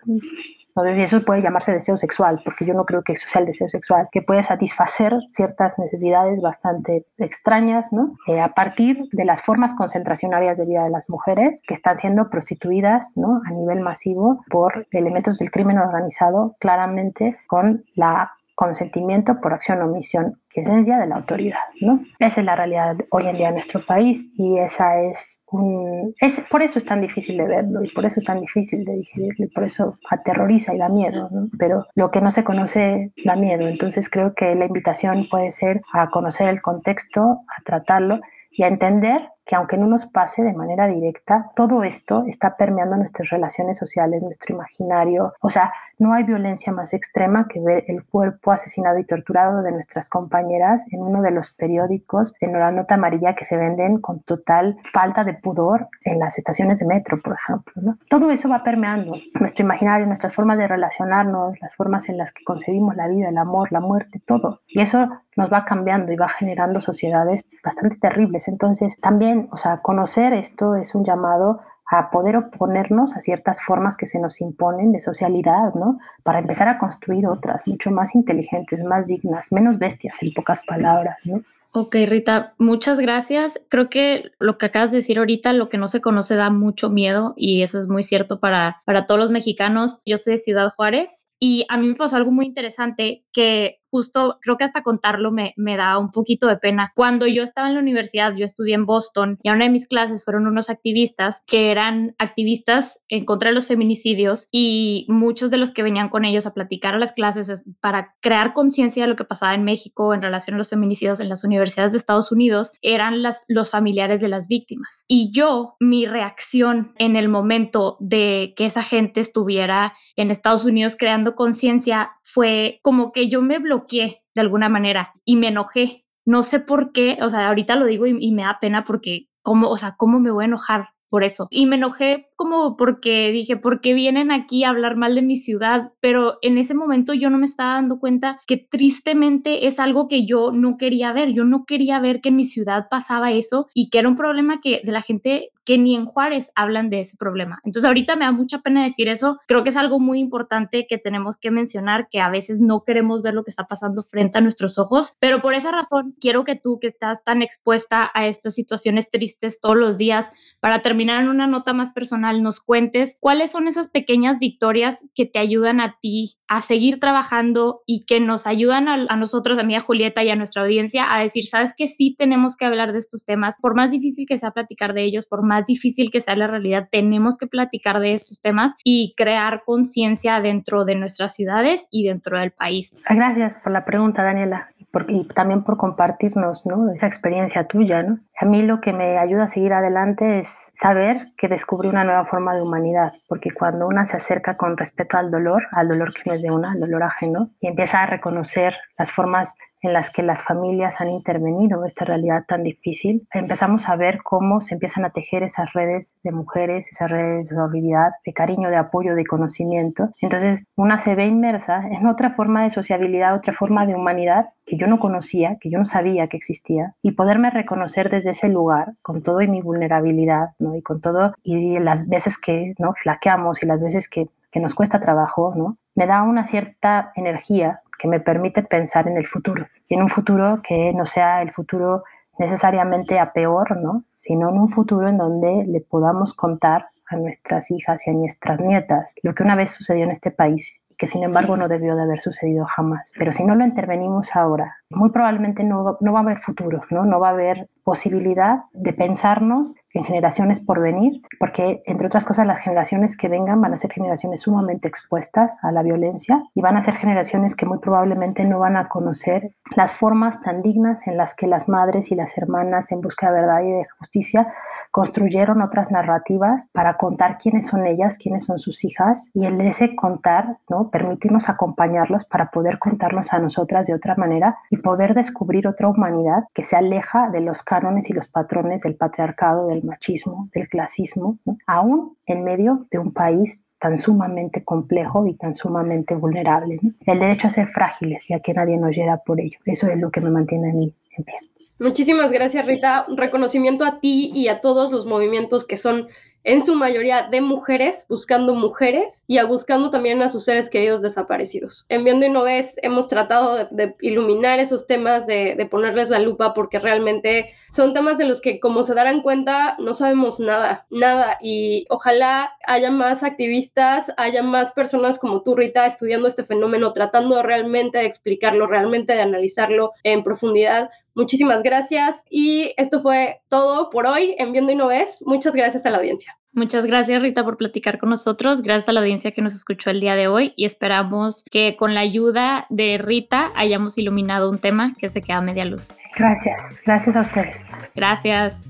entonces, 0.83 1.11
eso 1.11 1.25
puede 1.25 1.41
llamarse 1.41 1.71
deseo 1.71 1.97
sexual, 1.97 2.41
porque 2.43 2.63
yo 2.63 2.75
no 2.75 2.85
creo 2.85 3.01
que 3.01 3.13
eso 3.13 3.27
sea 3.27 3.41
el 3.41 3.47
deseo 3.47 3.67
sexual, 3.67 4.09
que 4.11 4.21
puede 4.21 4.43
satisfacer 4.43 5.13
ciertas 5.31 5.79
necesidades 5.79 6.39
bastante 6.39 7.05
extrañas, 7.17 7.91
¿no? 7.91 8.15
Eh, 8.27 8.39
a 8.39 8.53
partir 8.53 9.09
de 9.11 9.25
las 9.25 9.41
formas 9.41 9.73
concentracionarias 9.73 10.57
de 10.57 10.65
vida 10.65 10.83
de 10.83 10.91
las 10.91 11.09
mujeres 11.09 11.63
que 11.65 11.73
están 11.73 11.97
siendo 11.97 12.29
prostituidas, 12.29 13.13
¿no? 13.17 13.41
A 13.47 13.51
nivel 13.51 13.79
masivo 13.79 14.43
por 14.51 14.87
elementos 14.91 15.39
del 15.39 15.49
crimen 15.49 15.79
organizado, 15.79 16.55
claramente 16.59 17.37
con 17.47 17.83
la 17.95 18.36
consentimiento 18.57 19.39
por 19.39 19.53
acción 19.53 19.83
o 19.83 19.85
omisión, 19.85 20.41
que 20.49 20.61
es 20.61 20.67
esencia 20.67 20.97
de 20.97 21.05
la 21.05 21.17
autoridad, 21.17 21.59
¿no? 21.79 22.03
Esa 22.17 22.39
es 22.41 22.45
la 22.45 22.55
realidad 22.55 22.95
hoy 23.11 23.27
en 23.27 23.37
día 23.37 23.49
en 23.49 23.53
nuestro 23.53 23.85
país 23.85 24.27
y 24.33 24.57
esa 24.57 24.99
es 24.99 25.39
un... 25.45 26.15
Es, 26.19 26.39
por 26.49 26.63
eso 26.63 26.79
es 26.79 26.85
tan 26.85 26.99
difícil 26.99 27.37
de 27.37 27.45
verlo 27.45 27.83
y 27.83 27.89
por 27.91 28.07
eso 28.07 28.19
es 28.19 28.25
tan 28.25 28.41
difícil 28.41 28.83
de 28.83 28.93
digerirlo 28.93 29.45
y 29.45 29.49
por 29.49 29.63
eso 29.63 29.93
aterroriza 30.09 30.73
y 30.73 30.79
da 30.79 30.89
miedo, 30.89 31.29
¿no? 31.31 31.49
Pero 31.59 31.85
lo 31.93 32.09
que 32.09 32.19
no 32.19 32.31
se 32.31 32.43
conoce 32.43 33.13
da 33.23 33.35
miedo, 33.35 33.67
entonces 33.67 34.09
creo 34.09 34.33
que 34.33 34.55
la 34.55 34.65
invitación 34.65 35.27
puede 35.29 35.51
ser 35.51 35.81
a 35.93 36.09
conocer 36.09 36.49
el 36.49 36.59
contexto, 36.59 37.21
a 37.21 37.61
tratarlo 37.63 38.21
y 38.49 38.63
a 38.63 38.69
entender 38.69 39.29
que 39.47 39.55
aunque 39.55 39.77
no 39.77 39.87
nos 39.87 40.05
pase 40.05 40.43
de 40.43 40.53
manera 40.53 40.87
directa, 40.87 41.49
todo 41.55 41.83
esto 41.83 42.25
está 42.27 42.57
permeando 42.57 42.97
nuestras 42.97 43.29
relaciones 43.29 43.77
sociales, 43.77 44.21
nuestro 44.21 44.53
imaginario. 44.53 45.33
O 45.41 45.49
sea, 45.49 45.71
no 45.99 46.13
hay 46.13 46.23
violencia 46.23 46.71
más 46.71 46.93
extrema 46.93 47.47
que 47.47 47.59
ver 47.59 47.85
el 47.87 48.03
cuerpo 48.03 48.51
asesinado 48.51 48.99
y 48.99 49.05
torturado 49.05 49.63
de 49.63 49.71
nuestras 49.71 50.09
compañeras 50.09 50.85
en 50.91 51.01
uno 51.01 51.21
de 51.21 51.31
los 51.31 51.51
periódicos 51.51 52.35
en 52.39 52.53
la 52.53 52.71
nota 52.71 52.95
amarilla 52.95 53.35
que 53.35 53.45
se 53.45 53.57
venden 53.57 53.99
con 53.99 54.19
total 54.19 54.77
falta 54.91 55.23
de 55.23 55.33
pudor 55.33 55.87
en 56.03 56.19
las 56.19 56.37
estaciones 56.37 56.79
de 56.79 56.85
metro, 56.85 57.19
por 57.21 57.33
ejemplo. 57.33 57.81
¿no? 57.81 57.97
Todo 58.09 58.29
eso 58.29 58.49
va 58.49 58.63
permeando 58.63 59.13
nuestro 59.39 59.63
imaginario, 59.63 60.05
nuestras 60.05 60.35
formas 60.35 60.57
de 60.57 60.67
relacionarnos, 60.67 61.59
las 61.61 61.73
formas 61.75 62.09
en 62.09 62.17
las 62.17 62.33
que 62.33 62.43
concebimos 62.43 62.95
la 62.95 63.07
vida, 63.07 63.29
el 63.29 63.37
amor, 63.37 63.71
la 63.71 63.79
muerte, 63.79 64.21
todo. 64.25 64.61
Y 64.67 64.81
eso 64.81 65.07
nos 65.37 65.53
va 65.53 65.63
cambiando 65.65 66.11
y 66.11 66.15
va 66.15 66.27
generando 66.27 66.81
sociedades 66.81 67.45
bastante 67.63 67.95
terribles. 67.97 68.47
Entonces, 68.47 68.99
también 68.99 69.36
o 69.51 69.57
sea, 69.57 69.77
conocer 69.81 70.33
esto 70.33 70.75
es 70.75 70.95
un 70.95 71.05
llamado 71.05 71.61
a 71.89 72.11
poder 72.11 72.35
oponernos 72.35 73.15
a 73.15 73.21
ciertas 73.21 73.61
formas 73.61 73.95
que 73.95 74.05
se 74.05 74.19
nos 74.19 74.41
imponen 74.41 74.91
de 74.91 74.99
socialidad, 74.99 75.73
¿no? 75.73 75.99
Para 76.23 76.39
empezar 76.39 76.67
a 76.67 76.77
construir 76.79 77.27
otras 77.27 77.65
mucho 77.65 77.91
más 77.91 78.13
inteligentes, 78.13 78.83
más 78.83 79.07
dignas, 79.07 79.51
menos 79.53 79.79
bestias, 79.79 80.21
en 80.21 80.33
pocas 80.33 80.65
palabras, 80.65 81.25
¿no? 81.25 81.41
Ok, 81.71 81.95
Rita, 82.07 82.53
muchas 82.57 82.99
gracias. 82.99 83.59
Creo 83.69 83.89
que 83.89 84.31
lo 84.39 84.57
que 84.57 84.65
acabas 84.65 84.91
de 84.91 84.97
decir 84.97 85.19
ahorita, 85.19 85.53
lo 85.53 85.69
que 85.69 85.77
no 85.77 85.87
se 85.87 86.01
conoce 86.01 86.35
da 86.35 86.49
mucho 86.49 86.89
miedo 86.89 87.33
y 87.37 87.61
eso 87.61 87.79
es 87.79 87.87
muy 87.87 88.03
cierto 88.03 88.39
para, 88.39 88.81
para 88.85 89.05
todos 89.05 89.19
los 89.19 89.31
mexicanos. 89.31 90.01
Yo 90.05 90.17
soy 90.17 90.33
de 90.33 90.39
Ciudad 90.39 90.69
Juárez 90.75 91.26
y 91.39 91.65
a 91.69 91.77
mí 91.77 91.87
me 91.87 91.95
pasó 91.95 92.15
algo 92.15 92.31
muy 92.31 92.45
interesante 92.45 93.25
que 93.31 93.79
justo 93.89 94.37
creo 94.41 94.57
que 94.57 94.63
hasta 94.63 94.83
contarlo 94.83 95.31
me, 95.31 95.53
me, 95.57 95.77
da 95.77 95.97
un 95.97 96.11
poquito 96.11 96.47
de 96.47 96.57
pena. 96.57 96.91
Cuando 96.95 97.27
yo 97.27 97.43
estaba 97.43 97.67
en 97.67 97.75
la 97.75 97.79
universidad, 97.79 98.35
yo 98.35 98.45
estudié 98.45 98.75
en 98.75 98.85
Boston 98.85 99.39
y 99.43 99.49
a 99.49 99.53
una 99.53 99.65
de 99.65 99.71
mis 99.71 99.87
clases 99.87 100.23
fueron 100.23 100.47
unos 100.47 100.69
activistas 100.69 101.43
que 101.47 101.71
eran 101.71 102.15
activistas 102.17 102.99
en 103.09 103.25
contra 103.25 103.49
de 103.49 103.55
los 103.55 103.67
feminicidios 103.67 104.47
y 104.51 105.05
muchos 105.09 105.51
de 105.51 105.57
los 105.57 105.71
que 105.71 105.83
venían 105.83 106.09
con 106.09 106.25
ellos 106.25 106.45
a 106.45 106.53
platicar 106.53 106.95
a 106.95 106.99
las 106.99 107.13
clases 107.13 107.65
para 107.79 108.15
crear 108.21 108.53
conciencia 108.53 109.03
de 109.03 109.09
lo 109.09 109.15
que 109.15 109.23
pasaba 109.23 109.53
en 109.53 109.63
México 109.63 110.13
en 110.13 110.21
relación 110.21 110.55
a 110.55 110.57
los 110.57 110.69
feminicidios 110.69 111.19
en 111.19 111.29
las 111.29 111.43
universidades 111.43 111.91
de 111.91 111.97
Estados 111.97 112.31
Unidos 112.31 112.73
eran 112.81 113.21
las, 113.21 113.45
los 113.47 113.71
familiares 113.71 114.21
de 114.21 114.27
las 114.27 114.47
víctimas. 114.47 115.05
Y 115.07 115.31
yo, 115.31 115.75
mi 115.79 116.05
reacción 116.05 116.93
en 116.97 117.15
el 117.15 117.29
momento 117.29 117.97
de 117.99 118.53
que 118.55 118.65
esa 118.65 118.83
gente 118.83 119.19
estuviera 119.19 119.93
en 120.15 120.31
Estados 120.31 120.65
Unidos 120.65 120.95
creando 120.97 121.26
conciencia 121.35 122.11
fue 122.23 122.79
como 122.83 123.11
que 123.11 123.27
yo 123.27 123.41
me 123.41 123.59
bloqueé 123.59 124.23
de 124.35 124.41
alguna 124.41 124.69
manera 124.69 125.13
y 125.25 125.35
me 125.35 125.47
enojé. 125.47 126.05
No 126.25 126.43
sé 126.43 126.59
por 126.59 126.91
qué, 126.91 127.17
o 127.21 127.29
sea, 127.29 127.47
ahorita 127.47 127.75
lo 127.75 127.85
digo 127.85 128.05
y, 128.05 128.31
me 128.31 128.43
da 128.43 128.59
pena 128.59 128.83
porque, 128.85 129.29
¿cómo, 129.41 129.69
o 129.69 129.77
sea, 129.77 129.95
cómo 129.97 130.19
me 130.19 130.31
voy 130.31 130.43
a 130.43 130.47
enojar 130.47 130.89
por 131.09 131.23
eso? 131.23 131.47
Y 131.49 131.65
me 131.67 131.77
enojé 131.77 132.27
como 132.35 132.75
porque 132.75 133.31
dije, 133.31 133.55
¿por 133.55 133.79
qué 133.79 133.93
vienen 133.93 134.31
aquí 134.31 134.63
a 134.63 134.69
hablar 134.69 134.97
mal 134.97 135.15
de 135.15 135.21
mi 135.21 135.37
ciudad? 135.37 135.93
Pero 136.01 136.37
en 136.41 136.57
ese 136.57 136.73
momento 136.73 137.13
yo 137.13 137.29
no 137.29 137.37
me 137.37 137.45
estaba 137.45 137.75
dando 137.75 137.99
cuenta 137.99 138.39
que 138.45 138.57
tristemente 138.57 139.67
es 139.67 139.79
algo 139.79 140.09
que 140.09 140.25
yo 140.25 140.51
no 140.51 140.77
quería 140.77 141.13
ver. 141.13 141.31
Yo 141.31 141.45
no 141.45 141.63
quería 141.65 141.99
ver 142.01 142.19
que 142.19 142.29
en 142.29 142.35
mi 142.35 142.43
ciudad 142.43 142.87
pasaba 142.91 143.31
eso 143.31 143.67
y 143.73 143.89
que 143.89 143.99
era 143.99 144.09
un 144.09 144.17
problema 144.17 144.59
que 144.59 144.81
de 144.83 144.91
la 144.91 145.01
gente 145.01 145.51
que 145.67 145.77
ni 145.77 145.97
en 145.97 146.05
Juárez 146.05 146.49
hablan 146.55 146.89
de 146.89 147.01
ese 147.01 147.17
problema. 147.17 147.59
Entonces 147.65 147.85
ahorita 147.85 148.15
me 148.15 148.23
da 148.23 148.31
mucha 148.31 148.59
pena 148.59 148.85
decir 148.85 149.09
eso. 149.09 149.37
Creo 149.47 149.63
que 149.63 149.69
es 149.69 149.75
algo 149.75 149.99
muy 149.99 150.21
importante 150.21 150.87
que 150.87 150.97
tenemos 150.97 151.35
que 151.35 151.51
mencionar, 151.51 152.07
que 152.09 152.21
a 152.21 152.29
veces 152.29 152.61
no 152.61 152.85
queremos 152.85 153.21
ver 153.21 153.33
lo 153.33 153.43
que 153.43 153.51
está 153.51 153.67
pasando 153.67 154.03
frente 154.03 154.37
a 154.37 154.41
nuestros 154.41 154.77
ojos, 154.77 155.17
pero 155.19 155.41
por 155.41 155.53
esa 155.53 155.73
razón 155.73 156.15
quiero 156.21 156.45
que 156.45 156.55
tú 156.55 156.79
que 156.79 156.87
estás 156.87 157.25
tan 157.25 157.41
expuesta 157.41 158.09
a 158.13 158.27
estas 158.27 158.55
situaciones 158.55 159.11
tristes 159.11 159.59
todos 159.59 159.75
los 159.75 159.97
días, 159.97 160.31
para 160.61 160.81
terminar 160.81 161.21
en 161.21 161.27
una 161.27 161.47
nota 161.47 161.73
más 161.73 161.91
personal, 161.91 162.41
nos 162.41 162.61
cuentes 162.61 163.17
cuáles 163.19 163.51
son 163.51 163.67
esas 163.67 163.89
pequeñas 163.89 164.39
victorias 164.39 165.05
que 165.15 165.25
te 165.25 165.37
ayudan 165.37 165.81
a 165.81 165.97
ti 166.01 166.37
a 166.47 166.61
seguir 166.61 167.01
trabajando 167.01 167.81
y 167.85 168.05
que 168.05 168.21
nos 168.21 168.47
ayudan 168.47 168.87
a, 168.87 169.05
a 169.09 169.17
nosotros, 169.17 169.59
a 169.59 169.63
mí, 169.63 169.75
a 169.75 169.81
Julieta 169.81 170.23
y 170.23 170.29
a 170.29 170.37
nuestra 170.37 170.61
audiencia 170.61 171.13
a 171.13 171.21
decir, 171.21 171.45
sabes 171.45 171.73
que 171.75 171.89
sí 171.89 172.15
tenemos 172.17 172.55
que 172.55 172.63
hablar 172.63 172.93
de 172.93 172.99
estos 172.99 173.25
temas, 173.25 173.57
por 173.61 173.75
más 173.75 173.91
difícil 173.91 174.25
que 174.25 174.37
sea 174.37 174.51
platicar 174.51 174.93
de 174.93 175.03
ellos, 175.03 175.25
por 175.25 175.43
más 175.43 175.56
difícil 175.65 176.11
que 176.11 176.21
sea 176.21 176.35
la 176.35 176.47
realidad, 176.47 176.87
tenemos 176.91 177.37
que 177.37 177.47
platicar 177.47 177.99
de 177.99 178.13
estos 178.13 178.41
temas 178.41 178.75
y 178.83 179.13
crear 179.15 179.63
conciencia 179.65 180.39
dentro 180.41 180.85
de 180.85 180.95
nuestras 180.95 181.33
ciudades 181.35 181.87
y 181.91 182.05
dentro 182.05 182.39
del 182.39 182.51
país. 182.51 183.01
Gracias 183.09 183.53
por 183.63 183.71
la 183.71 183.85
pregunta, 183.85 184.23
Daniela 184.23 184.69
y 185.07 185.25
también 185.25 185.63
por 185.63 185.77
compartirnos 185.77 186.65
¿no? 186.65 186.91
esa 186.91 187.07
experiencia 187.07 187.65
tuya. 187.67 188.03
¿no? 188.03 188.19
A 188.39 188.45
mí 188.45 188.61
lo 188.61 188.81
que 188.81 188.93
me 188.93 189.17
ayuda 189.17 189.45
a 189.45 189.47
seguir 189.47 189.73
adelante 189.73 190.37
es 190.37 190.71
saber 190.75 191.31
que 191.37 191.47
descubrí 191.47 191.89
una 191.89 192.03
nueva 192.03 192.23
forma 192.25 192.53
de 192.53 192.61
humanidad, 192.61 193.13
porque 193.27 193.49
cuando 193.51 193.87
una 193.87 194.05
se 194.05 194.15
acerca 194.15 194.57
con 194.57 194.77
respeto 194.77 195.17
al 195.17 195.31
dolor, 195.31 195.63
al 195.71 195.87
dolor 195.87 196.13
que 196.13 196.21
no 196.27 196.33
es 196.33 196.43
de 196.43 196.51
una, 196.51 196.73
al 196.73 196.79
dolor 196.79 197.01
ajeno, 197.01 197.49
y 197.59 197.67
empieza 197.67 198.03
a 198.03 198.05
reconocer 198.05 198.75
las 198.95 199.11
formas 199.11 199.57
en 199.81 199.93
las 199.93 200.09
que 200.09 200.23
las 200.23 200.43
familias 200.43 201.01
han 201.01 201.09
intervenido 201.09 201.85
esta 201.85 202.05
realidad 202.05 202.45
tan 202.47 202.63
difícil, 202.63 203.27
empezamos 203.33 203.87
a 203.87 203.95
ver 203.95 204.19
cómo 204.23 204.61
se 204.61 204.75
empiezan 204.75 205.05
a 205.05 205.11
tejer 205.11 205.43
esas 205.43 205.71
redes 205.73 206.15
de 206.23 206.31
mujeres, 206.31 206.89
esas 206.91 207.09
redes 207.09 207.49
de 207.49 207.55
solidaridad, 207.55 208.11
de 208.25 208.33
cariño, 208.33 208.69
de 208.69 208.77
apoyo, 208.77 209.15
de 209.15 209.25
conocimiento. 209.25 210.09
Entonces, 210.21 210.65
una 210.75 210.99
se 210.99 211.15
ve 211.15 211.25
inmersa 211.25 211.87
en 211.87 212.07
otra 212.07 212.31
forma 212.31 212.63
de 212.63 212.69
sociabilidad, 212.69 213.35
otra 213.35 213.53
forma 213.53 213.85
de 213.85 213.95
humanidad 213.95 214.49
que 214.65 214.77
yo 214.77 214.87
no 214.87 214.99
conocía, 214.99 215.57
que 215.61 215.69
yo 215.69 215.77
no 215.77 215.85
sabía 215.85 216.27
que 216.27 216.37
existía, 216.37 216.95
y 217.01 217.11
poderme 217.11 217.49
reconocer 217.49 218.09
desde 218.09 218.26
ese 218.31 218.49
lugar, 218.49 218.93
con 219.01 219.21
todo 219.21 219.41
y 219.41 219.47
mi 219.47 219.61
vulnerabilidad, 219.61 220.49
¿no? 220.59 220.75
y 220.75 220.81
con 220.81 221.01
todo, 221.01 221.33
y 221.43 221.79
las 221.79 222.09
veces 222.09 222.37
que 222.37 222.73
¿no? 222.77 222.93
flaqueamos 222.93 223.61
y 223.63 223.65
las 223.65 223.81
veces 223.81 224.09
que, 224.09 224.29
que 224.51 224.59
nos 224.59 224.73
cuesta 224.73 224.99
trabajo, 224.99 225.53
¿no? 225.55 225.77
me 225.95 226.07
da 226.07 226.23
una 226.23 226.45
cierta 226.45 227.11
energía 227.15 227.81
que 227.99 228.07
me 228.07 228.19
permite 228.19 228.63
pensar 228.63 229.07
en 229.07 229.17
el 229.17 229.27
futuro, 229.27 229.67
y 229.87 229.95
en 229.95 230.03
un 230.03 230.09
futuro 230.09 230.61
que 230.61 230.93
no 230.93 231.05
sea 231.05 231.41
el 231.41 231.51
futuro 231.51 232.03
necesariamente 232.37 233.19
a 233.19 233.33
peor, 233.33 233.77
¿no? 233.77 234.03
sino 234.15 234.49
en 234.49 234.59
un 234.59 234.69
futuro 234.69 235.07
en 235.09 235.17
donde 235.17 235.65
le 235.67 235.81
podamos 235.81 236.33
contar 236.33 236.87
a 237.09 237.15
nuestras 237.15 237.71
hijas 237.71 238.05
y 238.05 238.09
a 238.09 238.13
nuestras 238.13 238.59
nietas 238.61 239.15
lo 239.23 239.33
que 239.33 239.43
una 239.43 239.55
vez 239.55 239.71
sucedió 239.71 240.03
en 240.03 240.11
este 240.11 240.29
país 240.29 240.83
que 240.97 241.07
sin 241.07 241.23
embargo 241.23 241.55
no 241.57 241.67
debió 241.67 241.95
de 241.95 242.03
haber 242.03 242.21
sucedido 242.21 242.65
jamás. 242.65 243.13
Pero 243.17 243.31
si 243.31 243.45
no 243.45 243.55
lo 243.55 243.63
intervenimos 243.63 244.35
ahora, 244.35 244.77
muy 244.89 245.11
probablemente 245.11 245.63
no, 245.63 245.97
no 246.01 246.13
va 246.13 246.19
a 246.19 246.23
haber 246.23 246.39
futuro, 246.39 246.81
¿no? 246.89 247.05
no 247.05 247.19
va 247.19 247.29
a 247.29 247.31
haber 247.31 247.69
posibilidad 247.83 248.63
de 248.73 248.93
pensarnos 248.93 249.75
en 249.93 250.03
generaciones 250.03 250.59
por 250.59 250.81
venir, 250.81 251.21
porque 251.39 251.81
entre 251.85 252.07
otras 252.07 252.25
cosas 252.25 252.45
las 252.45 252.59
generaciones 252.59 253.15
que 253.15 253.29
vengan 253.29 253.61
van 253.61 253.73
a 253.73 253.77
ser 253.77 253.91
generaciones 253.91 254.41
sumamente 254.41 254.87
expuestas 254.87 255.57
a 255.61 255.71
la 255.71 255.83
violencia 255.83 256.43
y 256.53 256.61
van 256.61 256.77
a 256.77 256.81
ser 256.81 256.95
generaciones 256.95 257.55
que 257.55 257.65
muy 257.65 257.79
probablemente 257.79 258.45
no 258.45 258.59
van 258.59 258.77
a 258.77 258.89
conocer 258.89 259.51
las 259.75 259.93
formas 259.93 260.41
tan 260.41 260.61
dignas 260.61 261.07
en 261.07 261.17
las 261.17 261.35
que 261.35 261.47
las 261.47 261.69
madres 261.69 262.11
y 262.11 262.15
las 262.15 262.37
hermanas 262.37 262.91
en 262.91 263.01
busca 263.01 263.31
de 263.31 263.39
verdad 263.39 263.61
y 263.61 263.71
de 263.71 263.87
justicia 263.97 264.53
construyeron 264.91 265.61
otras 265.61 265.91
narrativas 265.91 266.67
para 266.71 266.97
contar 266.97 267.37
quiénes 267.37 267.67
son 267.67 267.85
ellas, 267.85 268.17
quiénes 268.17 268.45
son 268.45 268.59
sus 268.59 268.83
hijas 268.83 269.29
y 269.33 269.45
el 269.45 269.59
ese 269.61 269.95
contar, 269.95 270.57
¿no? 270.69 270.89
permitirnos 270.89 271.49
acompañarlos 271.49 272.25
para 272.25 272.51
poder 272.51 272.79
contarnos 272.79 273.33
a 273.33 273.39
nosotras 273.39 273.87
de 273.87 273.93
otra 273.93 274.15
manera 274.15 274.57
y 274.69 274.77
poder 274.77 275.13
descubrir 275.13 275.67
otra 275.67 275.89
humanidad 275.89 276.45
que 276.53 276.63
se 276.63 276.75
aleja 276.75 277.29
de 277.29 277.41
los 277.41 277.63
cánones 277.63 278.09
y 278.09 278.13
los 278.13 278.27
patrones 278.27 278.81
del 278.81 278.95
patriarcado, 278.95 279.67
del 279.67 279.83
machismo, 279.83 280.49
del 280.53 280.67
clasismo, 280.69 281.37
aún 281.65 282.15
en 282.25 282.43
medio 282.43 282.85
de 282.91 282.99
un 282.99 283.13
país 283.13 283.65
tan 283.79 283.97
sumamente 283.97 284.63
complejo 284.63 285.27
y 285.27 285.35
tan 285.35 285.53
sumamente 285.53 286.15
vulnerable. 286.15 286.79
El 287.05 287.19
derecho 287.19 287.47
a 287.47 287.51
ser 287.51 287.67
frágiles 287.67 288.29
y 288.29 288.33
a 288.33 288.39
que 288.39 288.53
nadie 288.53 288.77
nos 288.77 288.95
hiera 288.95 289.17
por 289.17 289.39
ello. 289.39 289.59
Eso 289.65 289.87
es 289.87 289.99
lo 289.99 290.09
que 290.09 290.21
me 290.21 290.31
mantiene 290.31 290.71
a 290.71 290.73
mí 290.73 290.93
en 291.15 291.23
pie. 291.23 291.35
Muchísimas 291.79 292.31
gracias, 292.31 292.65
Rita. 292.65 293.05
Un 293.07 293.17
reconocimiento 293.17 293.85
a 293.85 293.99
ti 293.99 294.31
y 294.33 294.47
a 294.47 294.61
todos 294.61 294.91
los 294.91 295.05
movimientos 295.05 295.65
que 295.65 295.77
son 295.77 296.07
en 296.47 296.65
su 296.65 296.75
mayoría 296.75 297.27
de 297.29 297.41
mujeres, 297.41 298.05
buscando 298.07 298.55
mujeres 298.55 299.25
y 299.27 299.37
a 299.37 299.43
buscando 299.43 299.91
también 299.91 300.21
a 300.21 300.29
sus 300.29 300.45
seres 300.45 300.69
queridos 300.69 301.01
desaparecidos. 301.01 301.85
En 301.89 302.05
Viendo 302.05 302.25
y 302.25 302.29
No 302.29 302.43
Ves 302.43 302.75
hemos 302.83 303.09
tratado 303.09 303.67
de, 303.69 303.95
iluminar 303.99 304.59
esos 304.59 304.87
temas, 304.87 305.27
de, 305.27 305.55
de, 305.57 305.65
ponerles 305.65 306.09
la 306.09 306.19
lupa, 306.19 306.53
porque 306.53 306.79
realmente 306.79 307.53
son 307.69 307.93
temas 307.93 308.17
de 308.17 308.23
los 308.23 308.39
que, 308.39 308.61
como 308.61 308.83
se 308.83 308.93
darán 308.93 309.23
cuenta, 309.23 309.75
no 309.79 309.93
sabemos 309.93 310.39
nada, 310.39 310.85
nada. 310.89 311.37
Y 311.41 311.85
ojalá 311.89 312.53
haya 312.65 312.91
más 312.91 313.23
activistas, 313.23 314.13
haya 314.15 314.41
más 314.41 314.71
personas 314.71 315.19
como 315.19 315.41
tú, 315.41 315.53
Rita, 315.53 315.85
estudiando 315.85 316.29
este 316.29 316.45
fenómeno, 316.45 316.93
tratando 316.93 317.43
realmente 317.43 317.97
de 317.97 318.05
explicarlo, 318.05 318.67
realmente 318.67 319.13
de 319.13 319.21
analizarlo 319.21 319.91
en 320.03 320.23
profundidad, 320.23 320.91
Muchísimas 321.17 321.63
gracias 321.63 322.23
y 322.29 322.75
esto 322.77 322.99
fue 322.99 323.41
todo 323.49 323.89
por 323.89 324.05
hoy 324.05 324.35
en 324.37 324.51
Viendo 324.51 324.71
y 324.71 324.75
No 324.75 324.87
Ves. 324.87 325.17
Muchas 325.25 325.53
gracias 325.53 325.83
a 325.87 325.89
la 325.89 325.97
audiencia. 325.97 326.37
Muchas 326.53 326.85
gracias 326.85 327.21
Rita 327.23 327.43
por 327.43 327.57
platicar 327.57 327.97
con 327.97 328.11
nosotros, 328.11 328.61
gracias 328.61 328.87
a 328.89 328.93
la 328.93 328.99
audiencia 328.99 329.31
que 329.31 329.41
nos 329.41 329.55
escuchó 329.55 329.89
el 329.89 329.99
día 329.99 330.15
de 330.15 330.27
hoy 330.27 330.53
y 330.55 330.65
esperamos 330.65 331.43
que 331.51 331.75
con 331.75 331.95
la 331.95 332.01
ayuda 332.01 332.67
de 332.69 332.99
Rita 332.99 333.51
hayamos 333.55 333.97
iluminado 333.97 334.49
un 334.49 334.59
tema 334.59 334.93
que 334.99 335.09
se 335.09 335.21
queda 335.21 335.37
a 335.37 335.41
media 335.41 335.65
luz. 335.65 335.89
Gracias, 336.15 336.81
gracias 336.85 337.15
a 337.15 337.21
ustedes. 337.21 337.65
Gracias. 337.95 338.63